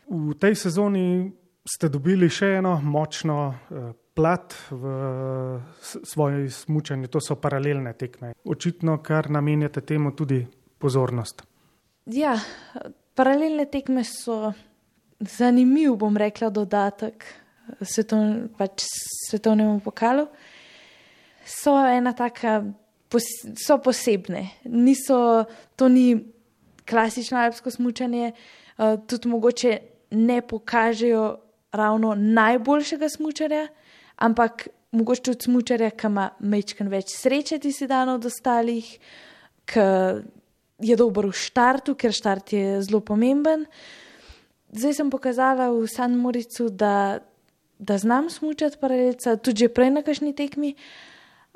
V 0.09 0.35
tej 0.41 0.55
sezoni 0.57 1.31
ste 1.69 1.89
dobili 1.93 2.29
še 2.33 2.59
eno 2.61 2.79
močno 2.85 3.39
eh, 3.49 3.91
plat 4.19 4.55
v 4.71 4.85
svoji 6.03 6.51
smučanju, 6.51 7.07
to 7.07 7.21
so 7.23 7.37
paralelne 7.39 7.93
tekme. 7.95 8.33
Očitno, 8.45 8.99
kar 9.03 9.31
namenjate 9.31 9.81
temu 9.81 10.11
tudi 10.11 10.43
pozornost. 10.79 11.45
Ja, 12.11 12.35
paralelne 13.15 13.69
tekme 13.71 14.03
so 14.05 14.53
zanimiv, 15.21 15.95
bom 16.03 16.17
rekla, 16.19 16.51
dodatek 16.51 17.27
svetovn, 17.83 18.49
pač 18.59 18.87
svetovnemu 19.29 19.79
pokalu. 19.85 20.27
So 21.47 21.77
ena 21.79 22.13
taka, 22.13 22.63
pos, 23.09 23.25
so 23.57 23.79
posebne. 23.83 24.49
Niso, 24.65 25.47
to 25.77 25.89
ni 25.89 26.11
klasično 26.89 27.39
alpsko 27.39 27.71
smučanje, 27.71 28.33
uh, 28.33 28.97
tudi 29.07 29.29
mogoče 29.29 29.79
ne 30.11 30.41
pokažejo 30.43 31.37
ravno 31.73 32.15
najboljšega 32.15 33.09
smučarja, 33.09 33.69
ampak 34.19 34.69
mogoče 34.93 35.23
tudi 35.23 35.45
smučarja, 35.45 35.91
ki 35.91 36.11
ima 36.11 36.29
mečken 36.41 36.91
več 36.91 37.15
sreče, 37.17 37.59
ti 37.63 37.73
si 37.73 37.87
dan 37.87 38.09
od 38.15 38.27
ostalih, 38.27 38.87
ki 39.69 39.87
je 40.79 40.97
dober 40.97 41.29
v 41.29 41.37
štartu, 41.37 41.95
ker 41.99 42.15
štart 42.15 42.53
je 42.55 42.79
zelo 42.87 43.01
pomemben. 43.05 43.67
Zdaj 44.73 44.99
sem 45.01 45.11
pokazala 45.11 45.71
v 45.73 45.87
San 45.89 46.17
Moricu, 46.21 46.69
da, 46.71 47.21
da 47.79 47.99
znam 47.99 48.29
smučati 48.31 48.79
paralelca, 48.81 49.37
tudi 49.37 49.67
že 49.67 49.73
prej 49.73 49.91
na 49.97 50.05
kakšni 50.05 50.35
tekmi, 50.37 50.75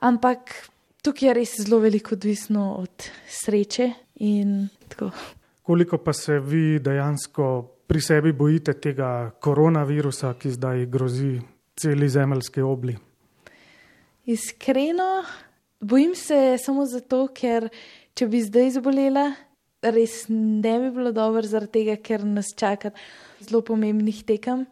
ampak 0.01 0.73
tukaj 1.05 1.29
je 1.29 1.37
res 1.37 1.55
zelo 1.61 1.83
veliko 1.83 2.17
odvisno 2.17 2.81
od 2.81 3.11
sreče 3.29 3.93
in 4.25 4.69
tako. 4.89 5.13
Koliko 5.63 5.99
pa 5.99 6.13
se 6.13 6.41
vi 6.41 6.81
dejansko 6.83 7.47
pri 7.87 8.01
sebi 8.01 8.33
bojite 8.33 8.73
tega 8.81 9.31
koronavirusa, 9.41 10.35
ki 10.35 10.51
zdaj 10.51 10.87
grozi 10.91 11.37
celi 11.83 12.09
zemeljski 12.09 12.63
obli? 12.63 12.97
Iskreno, 14.27 15.25
bojim 15.81 16.15
se 16.15 16.57
samo 16.63 16.87
zato, 16.87 17.25
ker 17.35 17.67
če 18.15 18.29
bi 18.31 18.43
zdaj 18.45 18.77
zbolela, 18.77 19.25
res 19.83 20.29
ne 20.31 20.77
bi 20.79 20.93
bilo 20.95 21.11
dobro, 21.17 21.43
zaradi 21.43 21.81
tega, 21.81 21.97
ker 21.99 22.23
nas 22.23 22.53
čaka 22.59 22.93
zelo 23.43 23.65
pomembnih 23.67 24.23
tekem 24.29 24.63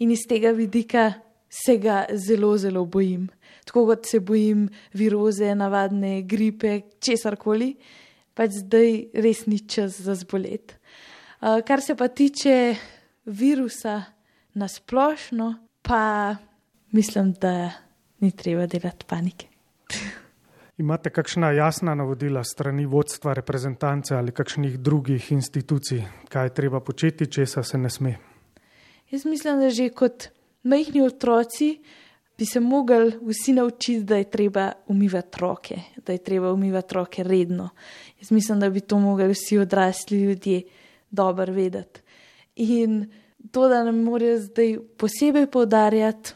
in 0.00 0.14
iz 0.14 0.24
tega 0.28 0.54
vidika 0.56 1.10
se 1.52 1.76
ga 1.78 2.04
zelo, 2.16 2.54
zelo 2.58 2.86
bojim. 2.88 3.28
Tako 3.68 3.84
kot 3.90 4.08
se 4.08 4.22
bojim 4.24 4.64
viroze, 4.96 5.52
navadne 5.54 6.22
gripe, 6.28 6.80
česar 7.04 7.36
koli, 7.40 7.74
pač 8.34 8.56
zdaj 8.64 8.96
res 9.20 9.44
ni 9.46 9.60
čas 9.68 10.00
za 10.00 10.16
zbolet. 10.18 10.78
Uh, 11.44 11.60
kar 11.66 11.84
se 11.84 11.94
pa 11.94 12.08
tiče 12.08 12.74
virusa 13.28 14.00
na 14.56 14.68
splošno, 14.68 15.52
pa 15.84 16.36
mislim, 16.94 17.32
da 17.32 17.70
ni 18.20 18.30
treba 18.30 18.66
delati 18.66 19.04
panike. 19.06 19.46
Imate 20.78 21.10
kakšna 21.10 21.50
jasna 21.50 21.94
navodila 21.94 22.44
strani 22.44 22.86
vodstva 22.86 23.32
reprezentance 23.34 24.14
ali 24.14 24.32
kakšnih 24.32 24.78
drugih 24.78 25.32
institucij, 25.32 26.02
kaj 26.28 26.46
je 26.46 26.54
treba 26.54 26.80
početi, 26.80 27.26
česa 27.26 27.62
se 27.62 27.78
ne 27.78 27.90
sme? 27.90 28.16
Jaz 29.10 29.24
mislim, 29.24 29.60
da 29.60 29.70
že 29.70 29.88
kot 29.88 30.28
majhni 30.62 31.02
otroci 31.02 31.78
bi 32.38 32.46
se 32.46 32.60
mogli 32.60 33.12
vsi 33.22 33.52
naučiti, 33.52 34.04
da 34.04 34.16
je 34.16 34.30
treba 34.30 34.72
umivati 34.86 35.38
roke, 35.40 35.80
da 36.06 36.12
je 36.12 36.18
treba 36.18 36.52
umivati 36.52 36.94
roke 36.94 37.22
redno. 37.22 37.68
Jaz 38.20 38.30
mislim, 38.30 38.60
da 38.60 38.70
bi 38.70 38.80
to 38.80 38.98
mogli 38.98 39.28
vsi 39.32 39.58
odrasli 39.58 40.22
ljudje 40.22 40.62
dobro 41.10 41.52
vedeti. 41.52 42.00
In 42.56 43.10
to, 43.50 43.68
da 43.68 43.84
nam 43.84 44.02
morajo 44.02 44.38
zdaj 44.38 44.78
posebej 44.96 45.46
poudarjati, 45.46 46.34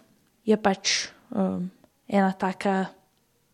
je 0.49 0.57
pač 0.57 1.09
um, 1.31 1.69
ena 2.09 2.31
taka, 2.33 2.89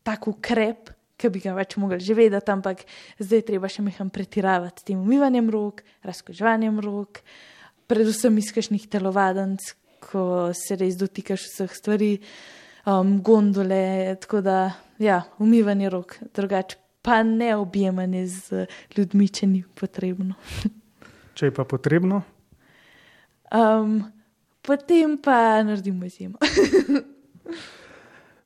tak 0.06 0.28
ukrep, 0.30 0.92
ki 1.18 1.30
bi 1.30 1.42
ga 1.42 1.54
več 1.56 1.76
mogli 1.80 2.02
že 2.02 2.14
vedeti, 2.14 2.50
ampak 2.50 2.84
zdaj 3.22 3.46
treba 3.50 3.70
še 3.70 3.82
meham 3.86 4.10
pretiravati 4.14 4.82
s 4.82 4.86
tem 4.90 5.00
umivanjem 5.00 5.50
rok, 5.50 5.82
razkoževanjem 6.06 6.78
rok, 6.84 7.22
predvsem 7.90 8.38
iz 8.38 8.50
kakšnih 8.54 8.86
telovadnic, 8.90 9.74
ko 10.04 10.52
se 10.54 10.76
res 10.78 10.98
dotikaš 11.00 11.48
vseh 11.48 11.74
stvari, 11.74 12.12
um, 12.86 13.18
gondole, 13.24 14.14
tako 14.20 14.42
da 14.44 14.58
ja, 15.02 15.22
umivanje 15.42 15.90
rok, 15.90 16.18
drugače 16.34 16.78
pa 17.04 17.22
ne 17.22 17.52
objemanje 17.56 18.26
z 18.26 18.66
ljudmi, 18.96 19.28
če 19.28 19.46
ni 19.50 19.60
potrebno. 19.76 20.38
Če 21.36 21.50
je 21.50 21.52
pa 21.52 21.64
potrebno? 21.68 22.22
Um, 23.50 23.98
potem 24.66 25.18
pa 25.22 25.62
naredimo 25.62 26.04
izjemo. 26.04 26.38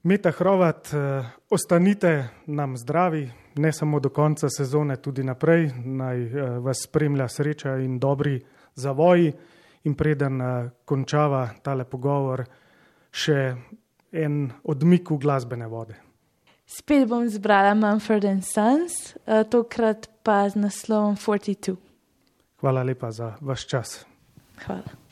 Meta 0.02 0.30
Hrovat, 0.30 0.88
eh, 0.94 1.24
ostanite 1.50 2.28
nam 2.46 2.76
zdravi, 2.76 3.30
ne 3.54 3.72
samo 3.72 4.00
do 4.00 4.08
konca 4.08 4.48
sezone, 4.48 4.96
tudi 4.96 5.24
naprej. 5.24 5.70
Naj 5.84 6.22
eh, 6.22 6.58
vas 6.58 6.82
spremlja 6.82 7.28
sreča 7.28 7.76
in 7.76 7.98
dobri 7.98 8.40
zavoji. 8.74 9.32
In 9.84 9.94
preden 9.94 10.40
eh, 10.40 10.70
končava 10.84 11.48
tale 11.62 11.84
pogovor, 11.84 12.44
še 13.10 13.54
en 14.12 14.52
odmik 14.64 15.10
v 15.10 15.18
glasbene 15.18 15.66
vode. 15.66 15.98
Spet 16.66 17.08
bom 17.08 17.28
zbrala 17.28 17.74
Mumford 17.74 18.24
and 18.28 18.44
Sons, 18.44 19.16
tokrat 19.50 20.10
pa 20.22 20.44
z 20.48 20.60
naslovom 20.60 21.16
42. 21.16 21.76
Hvala 22.60 22.82
lepa 22.84 23.10
za 23.10 23.34
vaš 23.40 23.66
čas. 23.66 24.04
Hvala. 24.66 25.07